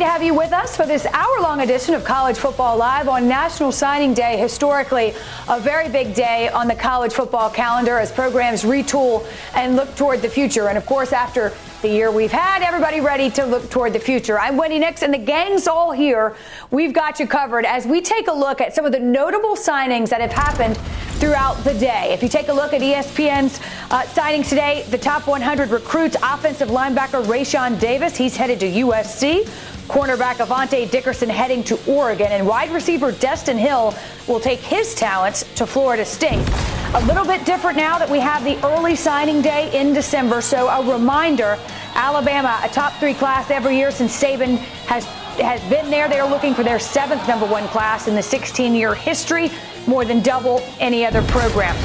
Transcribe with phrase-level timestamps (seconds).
[0.00, 3.28] to have you with us for this hour long edition of College Football Live on
[3.28, 4.38] National Signing Day.
[4.38, 5.12] Historically,
[5.46, 10.22] a very big day on the college football calendar as programs retool and look toward
[10.22, 10.68] the future.
[10.68, 14.38] And of course, after the year we've had, everybody ready to look toward the future.
[14.38, 16.34] I'm Wendy Nix, and the gang's all here.
[16.70, 20.08] We've got you covered as we take a look at some of the notable signings
[20.08, 20.78] that have happened
[21.20, 22.12] throughout the day.
[22.12, 23.60] If you take a look at ESPN's
[23.90, 29.46] uh, signings today, the top 100 recruits, offensive linebacker Rayshon Davis, he's headed to USC.
[29.90, 33.92] Cornerback Avante Dickerson heading to Oregon, and wide receiver Destin Hill
[34.28, 36.48] will take his talents to Florida State.
[36.94, 40.40] A little bit different now that we have the early signing day in December.
[40.42, 41.58] So a reminder,
[41.94, 45.04] Alabama, a top three class every year since Saban has
[45.40, 46.08] has been there.
[46.08, 49.50] They're looking for their seventh number one class in the 16 year history
[49.88, 51.76] more than double any other program.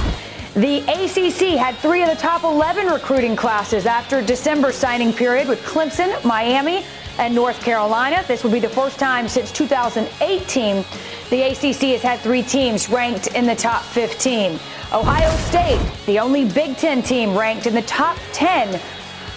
[0.53, 5.59] The ACC had three of the top 11 recruiting classes after December signing period with
[5.63, 6.85] Clemson, Miami,
[7.17, 8.23] and North Carolina.
[8.27, 10.85] This will be the first time since 2018
[11.29, 14.59] the ACC has had three teams ranked in the top 15.
[14.93, 18.79] Ohio State, the only Big Ten team ranked in the top 10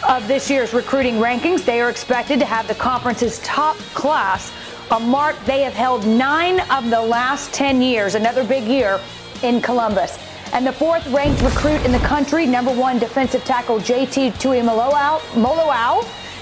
[0.08, 1.64] of this year's recruiting rankings.
[1.64, 4.52] They are expected to have the conference's top class
[4.90, 8.98] a mark they have held nine of the last 10 years, another big year
[9.42, 10.18] in Columbus.
[10.54, 15.20] And the fourth ranked recruit in the country, number one defensive tackle JT Tuimoloau,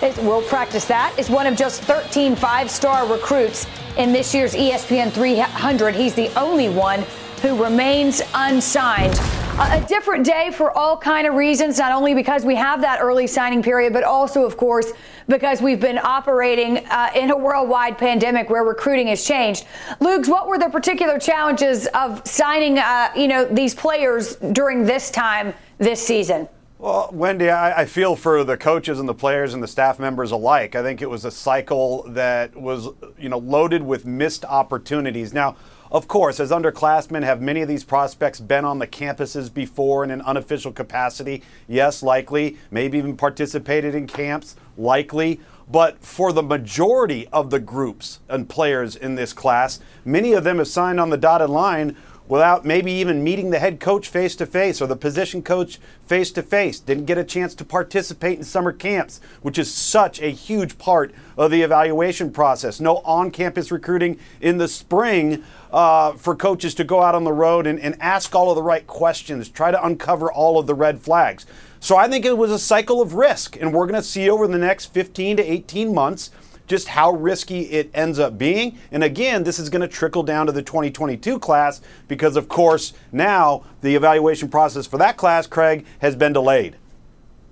[0.01, 3.67] we'll practice that, is one of just 13 five star recruits
[3.97, 5.95] in this year's ESPN 300.
[5.95, 7.05] He's the only one
[7.43, 9.19] who remains unsigned
[9.59, 13.27] a different day for all kind of reasons, not only because we have that early
[13.27, 14.93] signing period, but also, of course,
[15.29, 19.65] because we've been operating uh, in a worldwide pandemic where recruiting has changed.
[20.01, 25.11] Lugs, what were the particular challenges of signing, uh, you know, these players during this
[25.11, 26.47] time this season?
[26.79, 30.31] Well, Wendy, I, I, feel for the coaches and the players and the staff members
[30.31, 30.75] alike.
[30.75, 32.89] I think it was a cycle that was,
[33.19, 35.33] you know, loaded with missed opportunities.
[35.33, 35.57] Now,
[35.91, 40.11] of course, as underclassmen, have many of these prospects been on the campuses before in
[40.11, 41.43] an unofficial capacity?
[41.67, 42.59] Yes, likely.
[42.71, 44.55] Maybe even participated in camps?
[44.77, 45.41] Likely.
[45.71, 50.59] But for the majority of the groups and players in this class, many of them
[50.59, 51.97] have signed on the dotted line
[52.29, 56.31] without maybe even meeting the head coach face to face or the position coach face
[56.33, 56.81] to face.
[56.81, 61.15] Didn't get a chance to participate in summer camps, which is such a huge part
[61.37, 62.81] of the evaluation process.
[62.81, 67.33] No on campus recruiting in the spring uh, for coaches to go out on the
[67.33, 70.75] road and, and ask all of the right questions, try to uncover all of the
[70.75, 71.47] red flags.
[71.81, 74.49] So I think it was a cycle of risk, and we're going to see over
[74.49, 76.31] the next 15 to 18 months
[76.67, 78.79] just how risky it ends up being.
[78.91, 82.93] And again, this is going to trickle down to the 2022 class because, of course,
[83.13, 86.77] now the evaluation process for that class, Craig, has been delayed.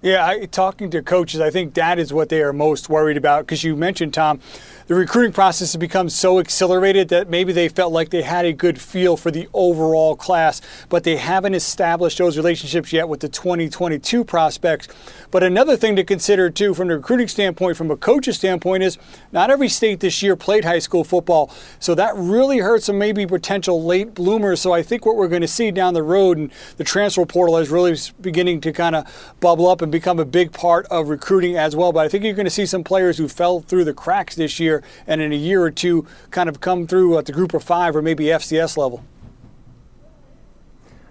[0.05, 3.47] Yeah, I, talking to coaches, I think that is what they are most worried about
[3.47, 4.39] because you mentioned, Tom,
[4.87, 8.53] the recruiting process has become so accelerated that maybe they felt like they had a
[8.53, 13.29] good feel for the overall class, but they haven't established those relationships yet with the
[13.29, 14.89] 2022 prospects.
[15.31, 18.99] But another thing to consider, too, from the recruiting standpoint, from a coach's standpoint, is
[19.33, 21.51] not every state this year played high school football.
[21.81, 24.61] So that really hurts some maybe potential late bloomers.
[24.61, 27.57] So I think what we're going to see down the road, and the transfer portal
[27.57, 31.57] is really beginning to kind of bubble up and become a big part of recruiting
[31.57, 31.91] as well.
[31.91, 34.61] But I think you're going to see some players who fell through the cracks this
[34.61, 37.55] year year and in a year or two kind of come through at the group
[37.55, 39.05] of five or maybe FCS level.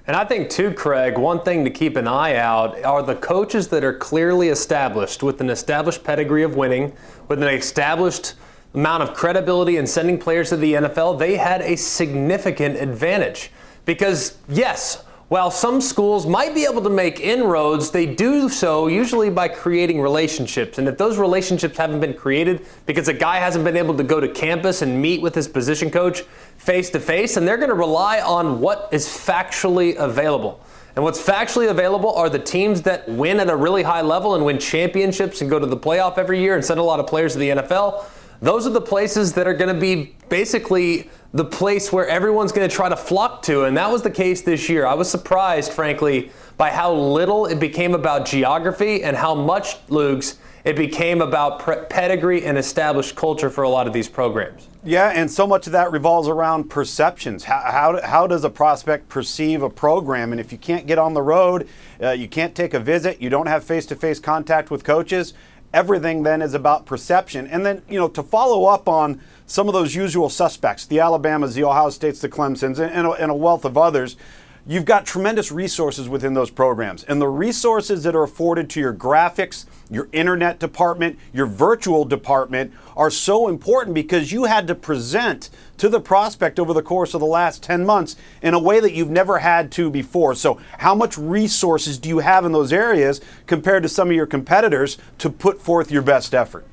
[0.05, 3.69] And I think, too, Craig, one thing to keep an eye out are the coaches
[3.69, 6.91] that are clearly established with an established pedigree of winning,
[7.29, 8.33] with an established
[8.73, 11.19] amount of credibility in sending players to the NFL.
[11.19, 13.51] They had a significant advantage
[13.85, 19.31] because, yes, while some schools might be able to make inroads, they do so usually
[19.31, 20.77] by creating relationships.
[20.77, 24.19] And if those relationships haven't been created because a guy hasn't been able to go
[24.19, 26.21] to campus and meet with his position coach
[26.57, 30.63] face to face, then they're going to rely on what is factually available.
[30.95, 34.45] And what's factually available are the teams that win at a really high level and
[34.45, 37.33] win championships and go to the playoff every year and send a lot of players
[37.33, 38.05] to the NFL.
[38.43, 42.69] Those are the places that are going to be basically the place where everyone's going
[42.69, 43.63] to try to flock to.
[43.63, 44.85] And that was the case this year.
[44.85, 50.39] I was surprised, frankly, by how little it became about geography and how much, Lugs,
[50.65, 54.67] it became about pedigree and established culture for a lot of these programs.
[54.83, 57.45] Yeah, and so much of that revolves around perceptions.
[57.45, 60.33] How, how, how does a prospect perceive a program?
[60.33, 61.69] And if you can't get on the road,
[62.01, 65.33] uh, you can't take a visit, you don't have face to face contact with coaches,
[65.73, 67.47] everything then is about perception.
[67.47, 71.55] And then, you know, to follow up on some of those usual suspects, the Alabamas,
[71.55, 74.15] the Ohio States, the Clemsons, and, and, a, and a wealth of others,
[74.65, 77.03] you've got tremendous resources within those programs.
[77.03, 82.73] And the resources that are afforded to your graphics, your internet department, your virtual department
[82.95, 87.19] are so important because you had to present to the prospect over the course of
[87.19, 90.35] the last 10 months in a way that you've never had to before.
[90.35, 94.25] So, how much resources do you have in those areas compared to some of your
[94.25, 96.65] competitors to put forth your best effort?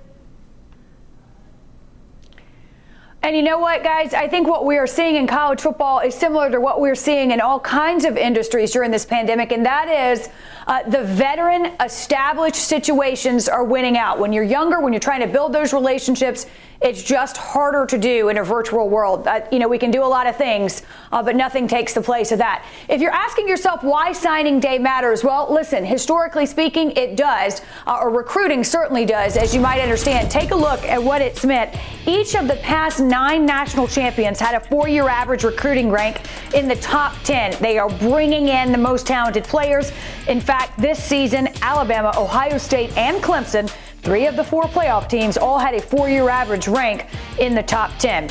[3.22, 4.14] And you know what, guys?
[4.14, 7.32] I think what we are seeing in college football is similar to what we're seeing
[7.32, 10.30] in all kinds of industries during this pandemic, and that is
[10.66, 14.18] uh, the veteran established situations are winning out.
[14.18, 16.46] When you're younger, when you're trying to build those relationships,
[16.82, 19.26] it's just harder to do in a virtual world.
[19.26, 20.82] Uh, you know, we can do a lot of things,
[21.12, 22.64] uh, but nothing takes the place of that.
[22.88, 27.98] If you're asking yourself why signing day matters, well, listen, historically speaking, it does, uh,
[28.00, 30.30] or recruiting certainly does, as you might understand.
[30.30, 31.76] Take a look at what it's meant.
[32.06, 36.22] Each of the past nine national champions had a four year average recruiting rank
[36.54, 37.60] in the top 10.
[37.60, 39.92] They are bringing in the most talented players.
[40.28, 43.70] In fact, this season, Alabama, Ohio State, and Clemson
[44.02, 47.06] Three of the four playoff teams all had a four year average rank
[47.38, 48.30] in the top 10.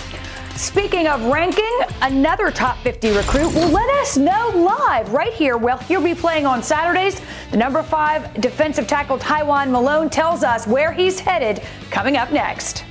[0.55, 5.57] Speaking of ranking, another top 50 recruit will let us know live right here.
[5.57, 7.21] Well, he'll be playing on Saturdays.
[7.51, 12.83] The number five defensive tackle Tywone Malone tells us where he's headed coming up next.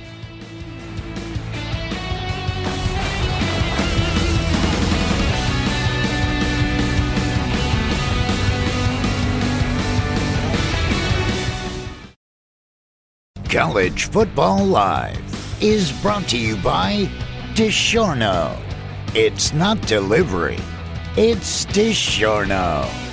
[13.49, 17.09] College Football Live is brought to you by
[17.55, 18.55] DiGiorno.
[19.15, 20.59] It's not delivery,
[21.17, 23.08] it's DiGiorno.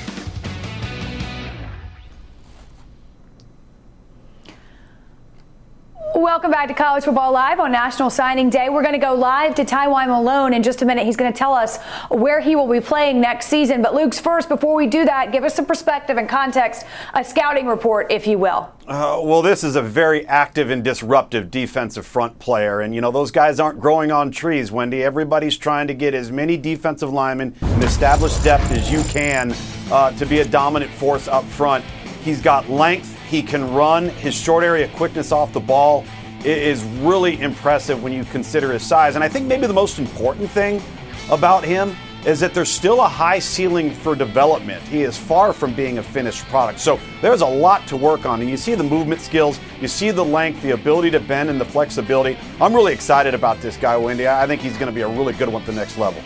[6.16, 8.70] Welcome back to College Football Live on National Signing Day.
[8.70, 11.04] We're going to go live to Tywone Malone in just a minute.
[11.04, 11.76] He's going to tell us
[12.08, 13.82] where he will be playing next season.
[13.82, 17.66] But Lugs first, before we do that, give us some perspective and context, a scouting
[17.66, 18.72] report, if you will.
[18.86, 22.80] Uh, well, this is a very active and disruptive defensive front player.
[22.80, 25.04] And, you know, those guys aren't growing on trees, Wendy.
[25.04, 29.54] Everybody's trying to get as many defensive linemen and established depth as you can
[29.92, 31.84] uh, to be a dominant force up front.
[32.24, 33.15] He's got length.
[33.28, 34.08] He can run.
[34.08, 36.04] His short area quickness off the ball
[36.44, 39.14] is really impressive when you consider his size.
[39.14, 40.80] And I think maybe the most important thing
[41.30, 41.94] about him
[42.24, 44.82] is that there's still a high ceiling for development.
[44.82, 46.80] He is far from being a finished product.
[46.80, 48.40] So there's a lot to work on.
[48.40, 51.60] And you see the movement skills, you see the length, the ability to bend, and
[51.60, 52.36] the flexibility.
[52.60, 54.26] I'm really excited about this guy, Wendy.
[54.26, 56.20] I think he's going to be a really good one at the next level.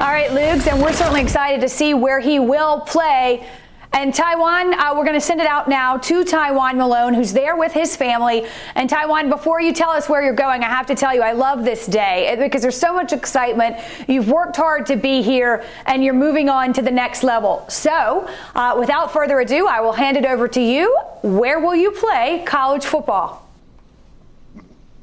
[0.00, 3.46] All right, Lugs, and we're certainly excited to see where he will play.
[3.92, 7.54] And Tywone, uh, we're going to send it out now to Tywone Malone, who's there
[7.54, 8.46] with his family.
[8.76, 11.32] And Tywone, before you tell us where you're going, I have to tell you, I
[11.32, 13.76] love this day because there's so much excitement.
[14.08, 17.66] You've worked hard to be here, and you're moving on to the next level.
[17.68, 20.98] So, uh, without further ado, I will hand it over to you.
[21.20, 23.46] Where will you play college football?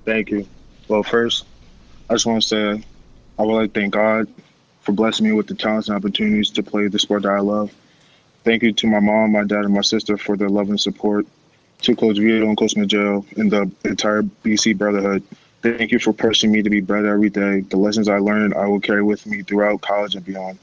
[0.05, 0.47] Thank you.
[0.87, 1.45] Well, first,
[2.09, 2.83] I just want to say
[3.37, 4.27] I would like to thank God
[4.87, 7.73] for blessing me with the talents and opportunities to play the sport that I love.
[8.45, 11.27] Thank you to my mom, my dad, and my sister for their love and support.
[11.81, 15.23] To Coach Vito and Coach Majel and the entire BC Brotherhood.
[15.61, 17.59] Thank you for pushing me to be better every day.
[17.59, 20.57] The lessons I learned, I will carry with me throughout college and beyond.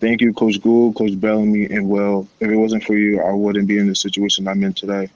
[0.00, 2.26] Thank you, Coach Gould, Coach Bellamy, and Will.
[2.40, 5.10] If it wasn't for you, I wouldn't be in the situation I'm in today.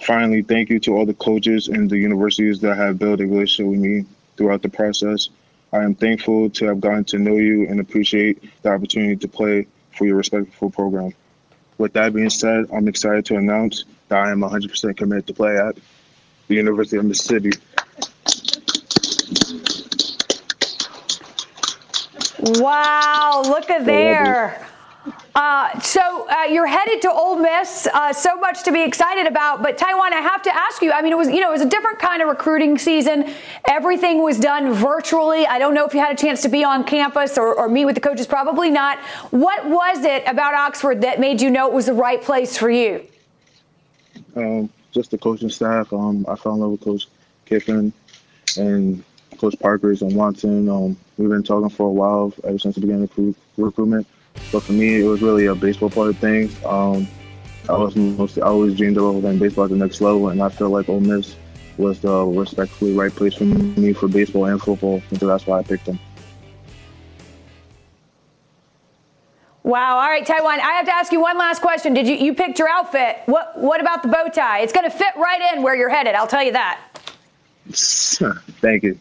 [0.00, 3.70] Finally, thank you to all the coaches and the universities that have built a relationship
[3.70, 4.04] with me
[4.36, 5.28] throughout the process.
[5.74, 9.66] I am thankful to have gotten to know you and appreciate the opportunity to play
[9.90, 11.12] for your respectful program.
[11.78, 15.56] With that being said, I'm excited to announce that I am 100% committed to play
[15.56, 15.76] at
[16.46, 17.50] the University of Mississippi.
[22.38, 24.64] Wow, look at there.
[25.34, 27.88] Uh, so uh, you're headed to Ole Miss.
[27.92, 29.62] Uh, so much to be excited about.
[29.62, 30.92] But Tywone, I have to ask you.
[30.92, 33.34] I mean, it was you know it was a different kind of recruiting season.
[33.68, 35.44] Everything was done virtually.
[35.44, 37.84] I don't know if you had a chance to be on campus or, or meet
[37.84, 38.28] with the coaches.
[38.28, 39.00] Probably not.
[39.30, 42.70] What was it about Oxford that made you know it was the right place for
[42.70, 43.04] you?
[44.36, 45.92] Um, just the coaching staff.
[45.92, 47.08] Um, I fell in love with Coach
[47.46, 47.92] Kiffin
[48.56, 49.02] and
[49.38, 50.68] Coach Parker's and Watson.
[50.68, 54.06] Um, we've been talking for a while ever since the beginning of recruitment
[54.52, 56.56] but for me, it was really a baseball part of things.
[56.64, 57.08] Um,
[57.68, 60.48] I was mostly, I always dreamed of playing baseball at the next level, and I
[60.48, 61.36] feel like Ole Miss
[61.78, 65.58] was the respectfully right place for me for baseball and football, and so that's why
[65.58, 65.98] I picked them.
[69.64, 69.96] Wow.
[69.96, 71.94] All right, Tywone, I have to ask you one last question.
[71.94, 73.22] Did you you picked your outfit?
[73.24, 74.60] What what about the bow tie?
[74.60, 76.14] It's going to fit right in where you're headed.
[76.14, 76.80] I'll tell you that.
[77.70, 79.00] Thank you.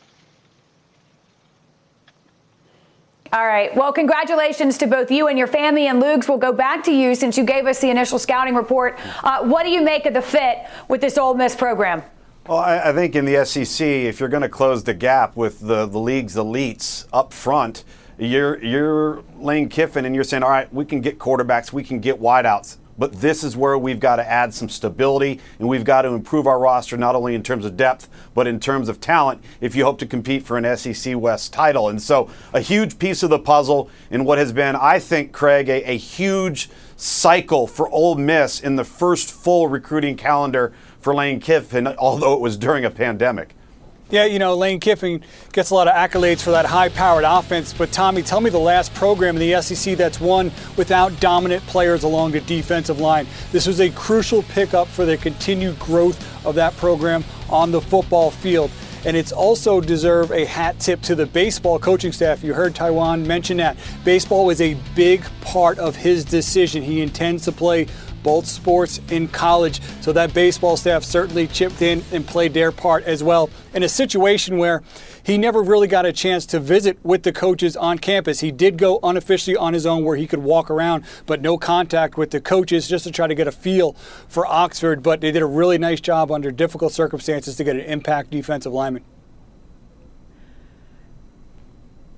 [3.34, 3.76] All right.
[3.76, 5.88] Well, congratulations to both you and your family.
[5.88, 9.00] And Lugs, we'll go back to you since you gave us the initial scouting report.
[9.24, 12.04] Uh, what do you make of the fit with this Ole Miss program?
[12.48, 15.62] Well, I, I think in the SEC, if you're going to close the gap with
[15.62, 17.84] the, the league's elites up front,
[18.20, 22.00] you're you're Lane Kiffin and you're saying, all right, we can get quarterbacks, we can
[22.00, 22.78] get wideouts.
[22.98, 26.46] But this is where we've got to add some stability and we've got to improve
[26.46, 29.84] our roster not only in terms of depth, but in terms of talent if you
[29.84, 31.90] hope to compete for an SEC West title.
[31.90, 35.70] And so, a huge piece of the puzzle in what has been, I think, Craig,
[35.70, 41.40] a, a huge cycle for Ole Miss in the first full recruiting calendar for Lane
[41.40, 43.56] Kiffin, although it was during a pandemic.
[44.10, 47.74] Yeah, you know, Lane Kiffin gets a lot of accolades for that high powered offense.
[47.74, 52.04] But, Tommy, tell me the last program in the SEC that's won without dominant players
[52.04, 53.26] along the defensive line.
[53.52, 58.30] This was a crucial pickup for the continued growth of that program on the football
[58.30, 58.70] field.
[59.06, 62.44] And it's also deserve a hat tip to the baseball coaching staff.
[62.44, 63.78] You heard Tywone mention that.
[64.06, 66.84] Baseball was a big part of his decision.
[66.84, 67.88] He intends to play
[68.24, 69.82] both sports in college.
[70.02, 73.90] So that baseball staff certainly chipped in and played their part as well in a
[73.90, 74.82] situation where
[75.24, 78.42] he never really got a chance to visit with the coaches on campus.
[78.42, 82.18] He did go unofficially on his own where he could walk around, but no contact
[82.18, 83.94] with the coaches just to try to get a feel
[84.28, 85.02] for Oxford.
[85.02, 88.74] But they did a really nice job under difficult circumstances to get an impact defensive
[88.74, 89.04] lineman.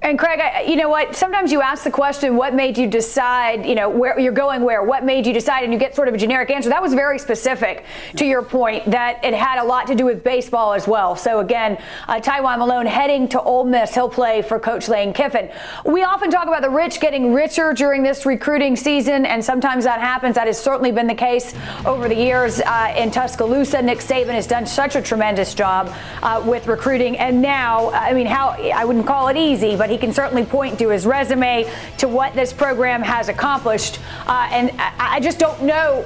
[0.05, 1.15] And Craig, I, you know what?
[1.15, 4.83] Sometimes you ask the question, what made you decide, you know, where you're going where?
[4.83, 5.63] What made you decide?
[5.63, 6.69] And you get sort of a generic answer.
[6.69, 7.85] That was very specific
[8.17, 11.15] to your point that it had a lot to do with baseball as well.
[11.15, 13.95] So again, uh, Tywone Malone heading to Ole Miss.
[13.95, 15.49] He'll play for Coach Lane Kiffin.
[15.83, 20.01] We often talk about the rich getting richer during this recruiting season, and sometimes that
[20.01, 20.35] happens.
[20.35, 23.81] That has certainly been the case over the years uh, in Tuscaloosa.
[23.81, 25.91] Nick Saban has done such a tremendous job
[26.25, 27.17] uh, with recruiting.
[27.17, 30.79] And now, I mean, how I wouldn't call it easy, but he can certainly point
[30.79, 33.99] to his resume, to what this program has accomplished.
[34.25, 36.03] Uh, and I, I just don't know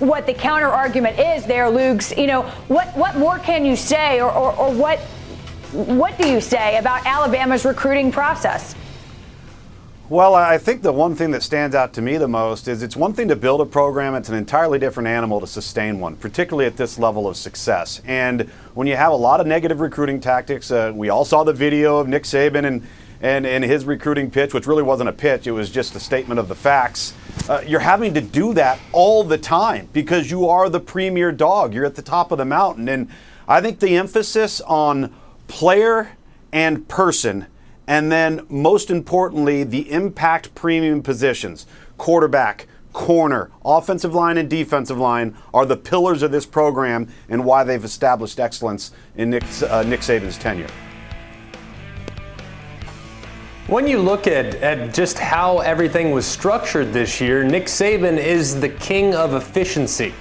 [0.00, 2.12] what the counter argument is there, Lugs.
[2.16, 4.98] You know, what, what more can you say or, or, or what,
[5.72, 8.74] what do you say about Alabama's recruiting process?
[10.10, 12.96] Well, I think the one thing that stands out to me the most is it's
[12.96, 16.66] one thing to build a program, it's an entirely different animal to sustain one, particularly
[16.66, 18.02] at this level of success.
[18.04, 21.52] And when you have a lot of negative recruiting tactics, uh, we all saw the
[21.52, 22.84] video of Nick Saban and
[23.22, 26.40] and in his recruiting pitch, which really wasn't a pitch, it was just a statement
[26.40, 27.14] of the facts.
[27.48, 31.72] Uh, you're having to do that all the time because you are the premier dog.
[31.72, 32.88] You're at the top of the mountain.
[32.88, 33.08] And
[33.46, 35.14] I think the emphasis on
[35.46, 36.16] player
[36.50, 37.46] and person,
[37.90, 41.66] and then most importantly, the impact premium positions
[41.98, 47.64] quarterback, corner, offensive line, and defensive line are the pillars of this program and why
[47.64, 50.68] they've established excellence in Nick, uh, Nick Saban's tenure.
[53.66, 58.60] When you look at, at just how everything was structured this year, Nick Saban is
[58.60, 60.14] the king of efficiency.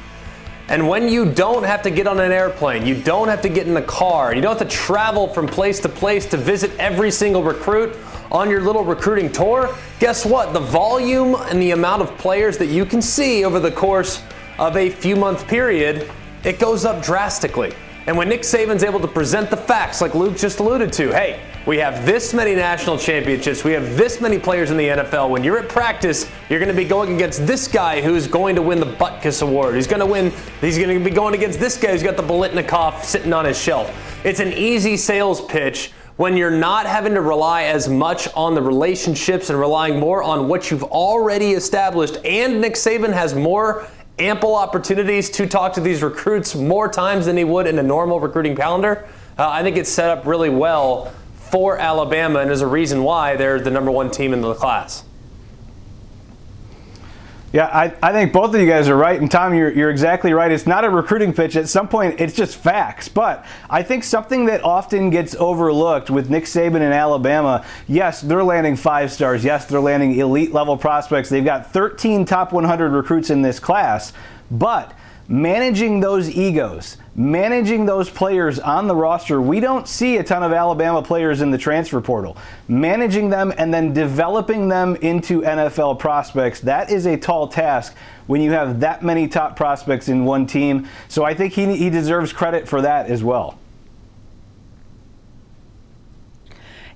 [0.70, 3.68] And when you don't have to get on an airplane, you don't have to get
[3.68, 7.10] in a car, you don't have to travel from place to place to visit every
[7.10, 7.98] single recruit
[8.32, 10.54] on your little recruiting tour, guess what?
[10.54, 14.22] The volume and the amount of players that you can see over the course
[14.60, 16.12] of a few month period,
[16.44, 17.74] it goes up drastically.
[18.06, 21.42] And when Nick Saban's able to present the facts, like Luke just alluded to, hey,
[21.66, 25.30] we have this many national championships, we have this many players in the NFL.
[25.30, 28.62] When you're at practice, you're going to be going against this guy who's going to
[28.62, 29.76] win the Butkus Award.
[29.76, 32.24] He's going to win, he's going to be going against this guy who's got the
[32.24, 33.94] Biletnikoff sitting on his shelf.
[34.26, 38.62] It's an easy sales pitch when you're not having to rely as much on the
[38.62, 42.18] relationships and relying more on what you've already established.
[42.26, 43.88] And Nick Saban has more
[44.18, 48.20] ample opportunities to talk to these recruits more times than he would in a normal
[48.20, 49.08] recruiting calendar.
[49.38, 51.14] Uh, I think it's set up really well
[51.52, 55.04] for Alabama and is a reason why they're the number one team in the class.
[57.52, 59.20] Yeah, I, I think both of you guys are right.
[59.20, 60.52] And Tom, you're, you're exactly right.
[60.52, 61.56] It's not a recruiting pitch.
[61.56, 63.10] At some point, it's just facts.
[63.10, 68.44] But I think something that often gets overlooked with Nick Saban in Alabama yes, they're
[68.44, 69.44] landing five stars.
[69.44, 71.30] Yes, they're landing elite level prospects.
[71.30, 74.14] They've got 13 top 100 recruits in this class.
[74.52, 74.94] But
[75.28, 79.42] managing those egos, managing those players on the roster.
[79.42, 82.38] We don't see a ton of Alabama players in the transfer portal.
[82.70, 87.94] Managing them and then developing them into NFL prospects, that is a tall task
[88.28, 90.88] when you have that many top prospects in one team.
[91.10, 93.59] So I think he, he deserves credit for that as well.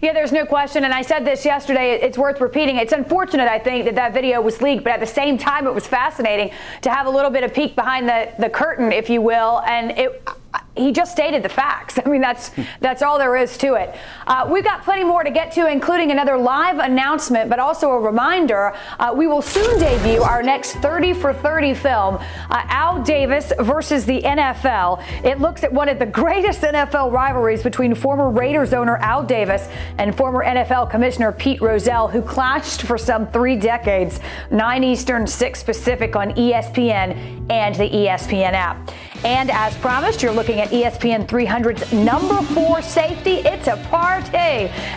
[0.04, 0.84] Yeah, there's no question.
[0.84, 1.94] And I said this yesterday.
[1.94, 2.76] It's worth repeating.
[2.76, 5.74] It's unfortunate, I think, that that video was leaked, but at the same time, it
[5.74, 9.22] was fascinating to have a little bit of peek behind the, the curtain, if you
[9.22, 9.62] will.
[9.62, 10.28] And it,
[10.76, 12.00] he just stated the facts.
[12.06, 13.96] I mean, that's that's all there is to it.
[14.28, 18.00] Uh, we've got plenty more to get to, including another live announcement, but also a
[18.00, 18.74] reminder.
[19.00, 24.06] Uh, we will soon debut our next 30 for 30 film, uh, Al Davis versus
[24.06, 25.04] the NFL.
[25.24, 29.68] It looks at one of the greatest NFL rivalries between former Raiders owner Al Davis
[29.98, 34.20] and former NFL Commissioner Pete Rozelle, who clashed for some three decades.
[34.52, 38.92] 9 Eastern, 6 Pacific on ESPN and the ESPN app.
[39.24, 43.36] And as promised, you're looking at ESPN 300's number four safety.
[43.46, 44.38] It's a party.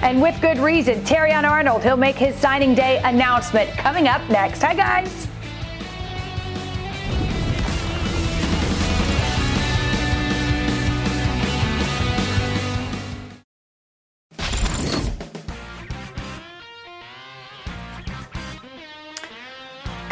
[0.03, 4.63] And with good reason, Terrion Arnold, he'll make his signing day announcement coming up next.
[4.63, 5.29] Hi, guys.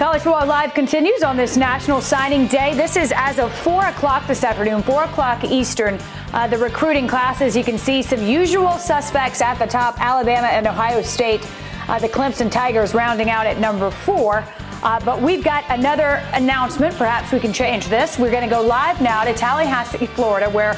[0.05, 2.75] College Football Live continues on this National Signing Day.
[2.75, 5.99] This is as of 4 o'clock this afternoon, 4 o'clock Eastern.
[6.35, 10.67] Uh, the recruiting classes, you can see some usual suspects at the top Alabama and
[10.67, 11.41] Ohio State.
[11.89, 14.45] Uh, the Clemson Tigers rounding out at number four.
[14.83, 16.95] Uh, but we've got another announcement.
[16.97, 18.19] Perhaps we can change this.
[18.19, 20.75] We're going to go live now to Tallahassee, Florida, where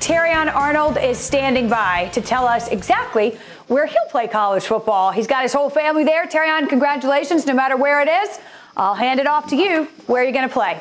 [0.00, 5.12] Terrion Arnold is standing by to tell us exactly where he'll play college football.
[5.12, 6.26] He's got his whole family there.
[6.26, 8.38] Terrion, congratulations, no matter where it is.
[8.76, 9.84] I'll hand it off to you.
[10.06, 10.80] Where are you going to play?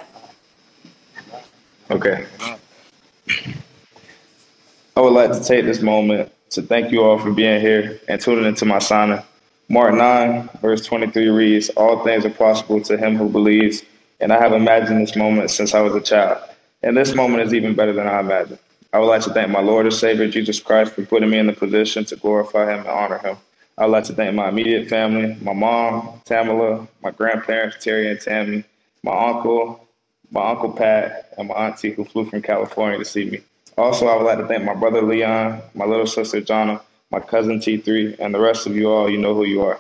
[1.92, 2.26] Okay.
[4.96, 8.20] I would like to take this moment to thank you all for being here and
[8.20, 9.22] tuning into my signing.
[9.70, 13.84] Mark 9, verse 23 reads, All things are possible to him who believes.
[14.20, 16.42] And I have imagined this moment since I was a child.
[16.84, 18.60] And this moment is even better than I imagined.
[18.94, 21.48] I would like to thank my Lord and Savior, Jesus Christ, for putting me in
[21.48, 23.38] the position to glorify Him and honor Him.
[23.78, 28.20] I would like to thank my immediate family, my mom, Tamala, my grandparents, Terry and
[28.20, 28.64] Tammy,
[29.04, 29.86] my uncle,
[30.32, 33.42] my uncle Pat, and my auntie who flew from California to see me.
[33.78, 37.60] Also, I would like to thank my brother Leon, my little sister Jonna, my cousin
[37.60, 39.10] T3, and the rest of you all.
[39.10, 39.80] You know who you are.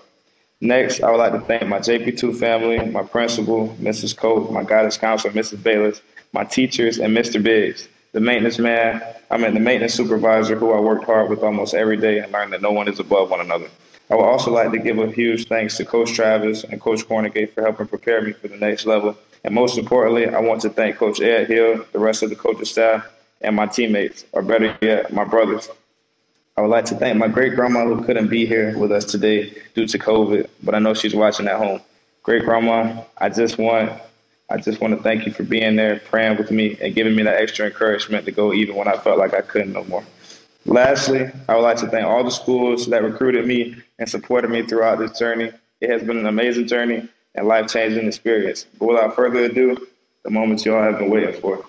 [0.59, 4.15] Next, I would like to thank my JP2 family, my principal, Mrs.
[4.15, 5.63] Coates, my guidance counselor, Mrs.
[5.63, 6.01] Bayless,
[6.33, 7.41] my teachers, and Mr.
[7.41, 8.99] Biggs the maintenance man,
[9.29, 12.51] I mean the maintenance supervisor who I worked hard with almost every day and learned
[12.51, 13.69] that no one is above one another.
[14.09, 17.53] I would also like to give a huge thanks to Coach Travis and Coach Cornegate
[17.53, 19.15] for helping prepare me for the next level.
[19.43, 22.65] And most importantly, I want to thank Coach Ed Hill, the rest of the coaching
[22.65, 23.07] staff,
[23.41, 25.69] and my teammates, or better yet, my brothers.
[26.57, 29.55] I would like to thank my great grandma who couldn't be here with us today
[29.75, 31.81] due to COVID, but I know she's watching at home.
[32.23, 33.91] Great grandma, I just want
[34.49, 37.23] I just want to thank you for being there, praying with me, and giving me
[37.23, 40.05] that extra encouragement to go even when I felt like I couldn't no more.
[40.65, 44.63] Lastly, I would like to thank all the schools that recruited me and supported me
[44.63, 45.51] throughout this journey.
[45.81, 48.65] It has been an amazing journey and life changing experience.
[48.79, 49.87] But without further ado,
[50.23, 51.65] the moment you all have been waiting for.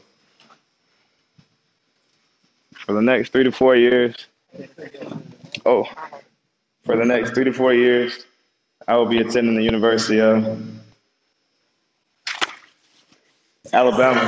[2.72, 4.14] For the next three to four years,
[5.66, 5.84] oh,
[6.84, 8.24] for the next three to four years,
[8.86, 10.58] I will be attending the University of
[13.72, 14.20] Alabama.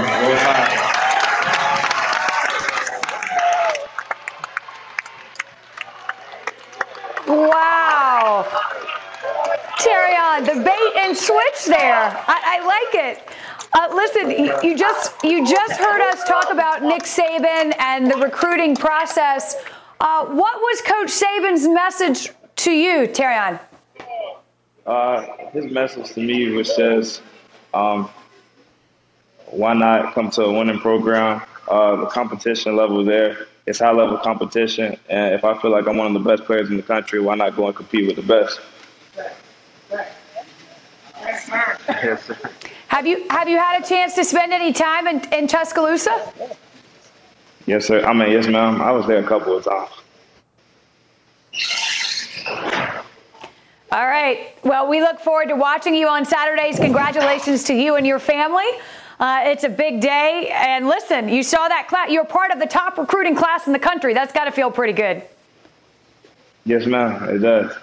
[7.27, 8.47] Wow.
[9.79, 11.95] Terrion, the bait and switch there.
[12.27, 13.29] I, I like it.
[13.73, 14.31] Uh, listen,
[14.65, 19.57] you just you just heard us talk about Nick Saban and the recruiting process.
[20.01, 23.61] Uh, what was Coach Saban's message to you, Terrion?
[24.87, 27.21] Uh, his message to me was says,
[27.75, 28.11] um,
[29.51, 31.43] why not come to a winning program?
[31.69, 35.97] Uh, the competition level there is high level competition, and if I feel like I'm
[35.97, 38.23] one of the best players in the country, why not go and compete with the
[38.23, 38.61] best?
[42.03, 42.37] Yes, sir.
[42.89, 46.33] Have you have you had a chance to spend any time in, in Tuscaloosa?
[47.67, 48.05] Yes, sir.
[48.05, 48.81] I mean, yes, ma'am.
[48.83, 49.91] I was there a couple of times.
[53.93, 54.57] All right.
[54.65, 56.79] Well, we look forward to watching you on Saturdays.
[56.79, 58.67] Congratulations to you and your family.
[59.21, 60.51] Uh, it's a big day.
[60.51, 62.11] And listen, you saw that class.
[62.11, 64.15] You're part of the top recruiting class in the country.
[64.15, 65.23] That's got to feel pretty good.
[66.65, 67.29] Yes, ma'am.
[67.29, 67.77] It does.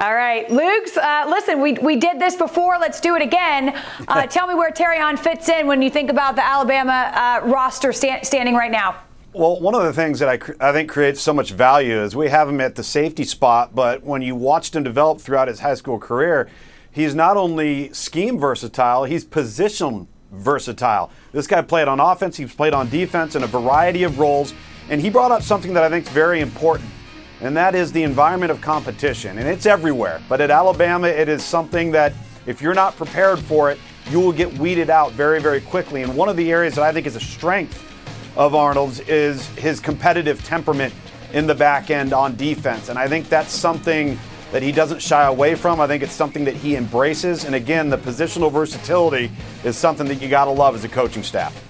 [0.00, 0.96] All right, Lugs.
[0.96, 2.78] Uh, listen, we, we did this before.
[2.78, 3.80] Let's do it again.
[4.08, 7.92] Uh, tell me where Terrion fits in when you think about the Alabama uh, roster
[7.92, 8.96] sta- standing right now.
[9.32, 12.16] Well, one of the things that I, cr- I think creates so much value is
[12.16, 15.60] we have him at the safety spot, but when you watched him develop throughout his
[15.60, 16.48] high school career,
[16.92, 21.10] he's not only scheme versatile, he's position versatile.
[21.32, 24.54] This guy played on offense, he's played on defense in a variety of roles,
[24.90, 26.90] and he brought up something that I think is very important,
[27.40, 29.38] and that is the environment of competition.
[29.38, 32.12] And it's everywhere, but at Alabama, it is something that
[32.46, 33.78] if you're not prepared for it,
[34.10, 36.02] you will get weeded out very, very quickly.
[36.02, 37.84] And one of the areas that I think is a strength
[38.36, 40.94] of Arnold's is his competitive temperament
[41.32, 42.88] in the back end on defense.
[42.88, 44.18] And I think that's something
[44.52, 45.80] that he doesn't shy away from.
[45.80, 47.44] I think it's something that he embraces.
[47.44, 49.30] And again, the positional versatility
[49.64, 51.64] is something that you got to love as a coaching staff.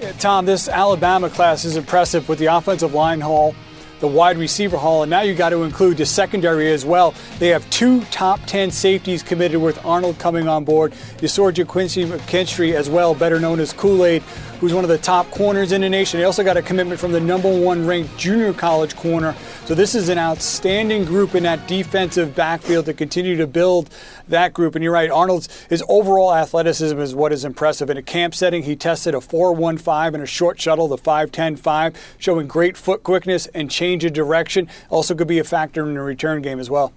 [0.00, 3.54] Yeah, Tom, this Alabama class is impressive with the offensive line haul
[4.00, 7.14] the wide receiver haul, and now you got to include the secondary as well.
[7.38, 10.92] They have two top 10 safeties committed with Arnold coming on board.
[11.18, 14.22] Desorja Quincy McKinstry as well, better known as Kool-Aid,
[14.60, 16.18] who's one of the top corners in the nation.
[16.18, 19.34] They also got a commitment from the number one ranked junior college corner.
[19.66, 23.90] So this is an outstanding group in that defensive backfield to continue to build
[24.28, 24.74] that group.
[24.74, 27.90] And you're right, Arnold's his overall athleticism is what is impressive.
[27.90, 32.46] In a camp setting, he tested a 4.15 and a short shuttle, the 5.10.5, showing
[32.46, 34.68] great foot quickness and change of direction.
[34.90, 36.92] Also could be a factor in the return game as well.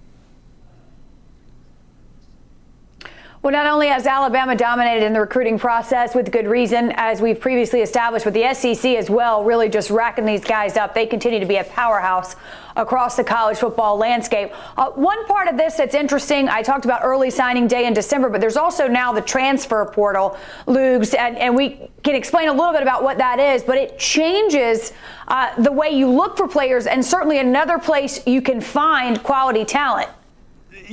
[3.42, 7.40] Well, not only has Alabama dominated in the recruiting process with good reason, as we've
[7.40, 10.94] previously established with the SEC as well, really just racking these guys up.
[10.94, 12.36] They continue to be a powerhouse
[12.76, 14.52] across the college football landscape.
[14.76, 18.30] Uh, one part of this that's interesting, I talked about early signing day in December,
[18.30, 22.72] but there's also now the transfer portal, Lugs, and, and we can explain a little
[22.72, 24.92] bit about what that is, but it changes
[25.26, 29.64] uh, the way you look for players and certainly another place you can find quality
[29.64, 30.08] talent.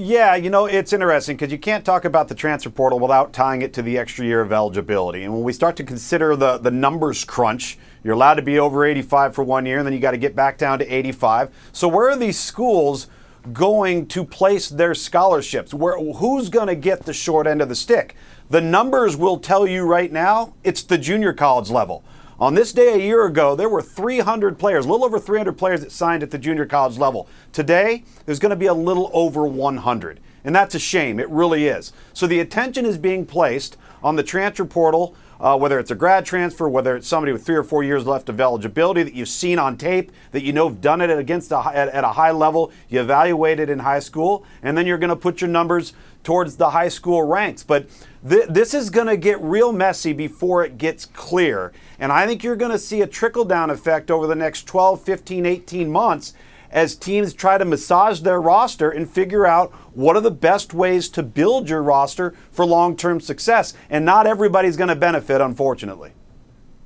[0.01, 3.61] Yeah, you know, it's interesting because you can't talk about the transfer portal without tying
[3.61, 5.25] it to the extra year of eligibility.
[5.25, 8.85] And when we start to consider the, the numbers crunch, you're allowed to be over
[8.85, 11.53] 85 for one year, and then you got to get back down to 85.
[11.73, 13.07] So, where are these schools
[13.51, 15.73] going to place their scholarships?
[15.73, 18.15] Where, who's going to get the short end of the stick?
[18.49, 22.05] The numbers will tell you right now it's the junior college level.
[22.39, 25.81] On this day a year ago, there were 300 players, a little over 300 players
[25.81, 27.27] that signed at the junior college level.
[27.51, 30.21] Today, there's going to be a little over 100.
[30.45, 31.19] And that's a shame.
[31.19, 31.91] It really is.
[32.13, 36.25] So the attention is being placed on the transfer portal, uh, whether it's a grad
[36.25, 39.59] transfer, whether it's somebody with three or four years left of eligibility that you've seen
[39.59, 42.71] on tape, that you know have done it against a, at, at a high level,
[42.87, 45.91] you evaluated in high school, and then you're going to put your numbers
[46.23, 47.63] towards the high school ranks.
[47.63, 47.87] But
[48.27, 51.71] th- this is going to get real messy before it gets clear.
[51.99, 55.01] And I think you're going to see a trickle down effect over the next 12,
[55.01, 56.33] 15, 18 months
[56.71, 61.09] as teams try to massage their roster and figure out what are the best ways
[61.09, 63.73] to build your roster for long term success.
[63.89, 66.13] And not everybody's going to benefit, unfortunately.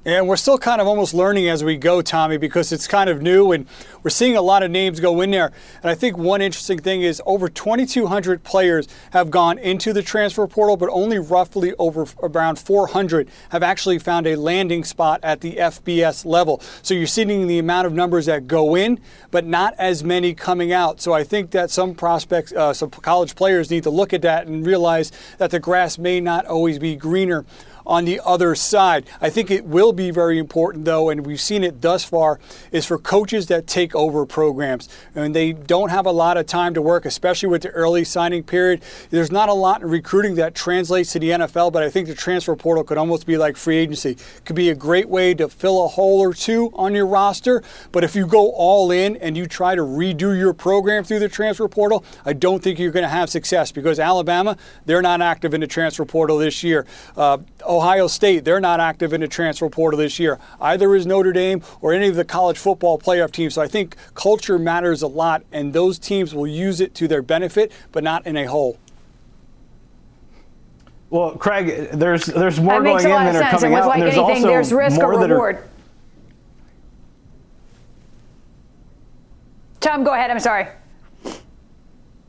[0.06, 3.22] And we're still kind of almost learning as we go, Tommy, because it's kind of
[3.22, 3.66] new and
[4.04, 5.54] we're seeing a lot of names go in there.
[5.82, 10.46] And I think one interesting thing is over 2,200 players have gone into the transfer
[10.46, 15.54] portal, but only roughly over around 400 have actually found a landing spot at the
[15.54, 16.62] FBS level.
[16.82, 19.00] So you're seeing the amount of numbers that go in,
[19.32, 21.00] but not as many coming out.
[21.00, 24.48] So I think that some prospects, uh, some college players need to look at that
[24.48, 27.46] and realize that the grass may not always be greener
[27.86, 29.06] on the other side.
[29.22, 32.40] I think it will be very important, though, and we've seen it thus far,
[32.72, 34.90] is for coaches that take over programs.
[35.16, 38.44] And they don't have a lot of time to work, especially with the early signing
[38.44, 38.84] period.
[39.10, 42.16] There's not a lot in recruiting that translates to the NFL, but I think the
[42.16, 44.12] transfer portal could almost be like free agency.
[44.12, 47.64] It Could be a great way to fill a hole or two on your roster.
[47.92, 51.30] But if you go all in and you try to redo your program through the
[51.30, 55.54] transfer portal, I don't think you're going to have success because Alabama, they're not active
[55.54, 56.86] in the transfer portal this year.
[57.16, 57.40] Uh,
[57.74, 60.40] Ohio State, they're not active in the transfer portal this year.
[60.62, 63.56] Either is Notre Dame or any of the college football playoff teams.
[63.56, 67.22] So I think culture matters a lot, and those teams will use it to their
[67.22, 68.78] benefit, but not in a whole.
[71.10, 73.88] Well, Craig, there's there's more going in than are coming out.
[73.88, 75.56] Like there's anything, also there's risk more or reward.
[75.58, 75.70] Are...
[79.80, 80.32] Tom, go ahead.
[80.32, 80.68] I'm sorry.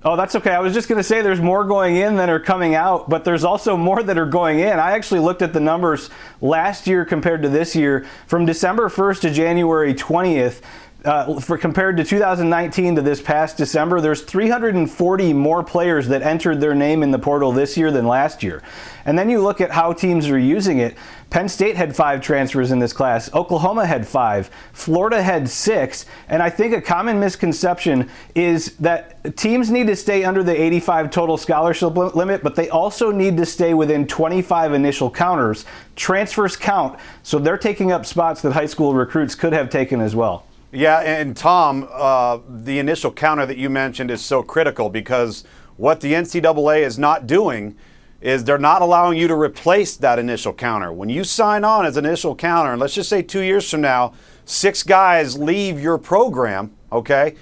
[0.06, 0.50] Oh, that's okay.
[0.50, 3.24] I was just going to say there's more going in than are coming out, but
[3.24, 4.78] there's also more that are going in.
[4.78, 6.10] I actually looked at the numbers
[6.42, 8.04] last year compared to this year.
[8.26, 10.60] From December 1st to January 20th,
[11.04, 16.60] uh, for compared to 2019 to this past December, there's 340 more players that entered
[16.60, 18.62] their name in the portal this year than last year.
[19.04, 20.96] And then you look at how teams are using it.
[21.28, 23.32] Penn State had five transfers in this class.
[23.34, 24.50] Oklahoma had five.
[24.72, 26.06] Florida had six.
[26.28, 31.10] And I think a common misconception is that teams need to stay under the 85
[31.10, 35.66] total scholarship limit, but they also need to stay within 25 initial counters.
[35.96, 40.16] Transfers count, so they're taking up spots that high school recruits could have taken as
[40.16, 40.46] well.
[40.74, 45.44] Yeah, and Tom, uh, the initial counter that you mentioned is so critical because
[45.76, 47.76] what the NCAA is not doing
[48.20, 50.92] is they're not allowing you to replace that initial counter.
[50.92, 53.82] When you sign on as an initial counter, and let's just say two years from
[53.82, 54.14] now,
[54.46, 57.37] six guys leave your program, okay?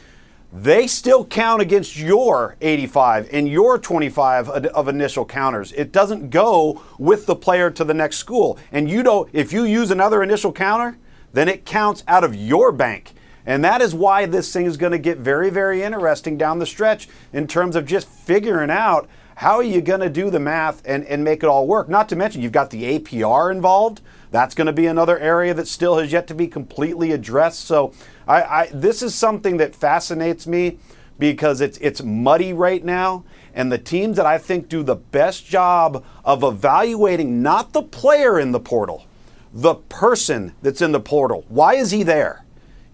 [0.52, 5.72] they still count against your 85 and your 25 of initial counters.
[5.72, 8.58] It doesn't go with the player to the next school.
[8.70, 10.98] And you don't, if you use another initial counter,
[11.32, 13.14] then it counts out of your bank.
[13.46, 16.66] And that is why this thing is going to get very, very interesting down the
[16.66, 20.82] stretch in terms of just figuring out how are you going to do the math
[20.84, 21.88] and, and make it all work.
[21.88, 24.00] Not to mention, you've got the APR involved.
[24.30, 27.64] That's going to be another area that still has yet to be completely addressed.
[27.64, 27.92] So,
[28.26, 30.78] I, I, this is something that fascinates me
[31.18, 33.24] because it's it's muddy right now,
[33.54, 38.40] and the teams that I think do the best job of evaluating not the player
[38.40, 39.06] in the portal,
[39.52, 41.44] the person that's in the portal.
[41.48, 42.41] Why is he there?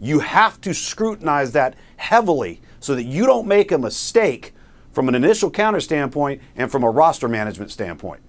[0.00, 4.54] You have to scrutinize that heavily so that you don't make a mistake
[4.92, 8.20] from an initial counter standpoint and from a roster management standpoint.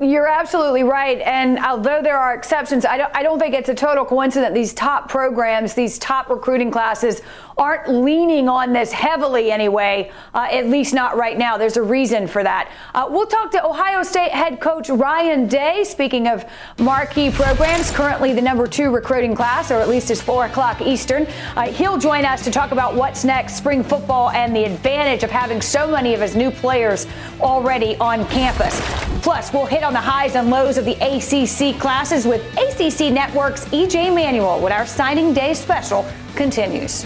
[0.00, 1.20] You're absolutely right.
[1.22, 4.72] And although there are exceptions, I don't, I don't think it's a total coincidence these
[4.72, 7.20] top programs, these top recruiting classes
[7.58, 11.58] aren't leaning on this heavily anyway, uh, at least not right now.
[11.58, 12.70] There's a reason for that.
[12.94, 15.82] Uh, we'll talk to Ohio State head coach Ryan Day.
[15.82, 16.44] Speaking of
[16.78, 21.26] marquee programs, currently the number two recruiting class, or at least it's 4 o'clock Eastern.
[21.56, 25.30] Uh, he'll join us to talk about what's next, spring football, and the advantage of
[25.30, 27.06] having so many of his new players
[27.40, 28.80] already on campus.
[29.22, 33.64] Plus, we'll hit on the highs and lows of the ACC classes with ACC Network's
[33.66, 37.04] EJ Manuel when our signing day special continues.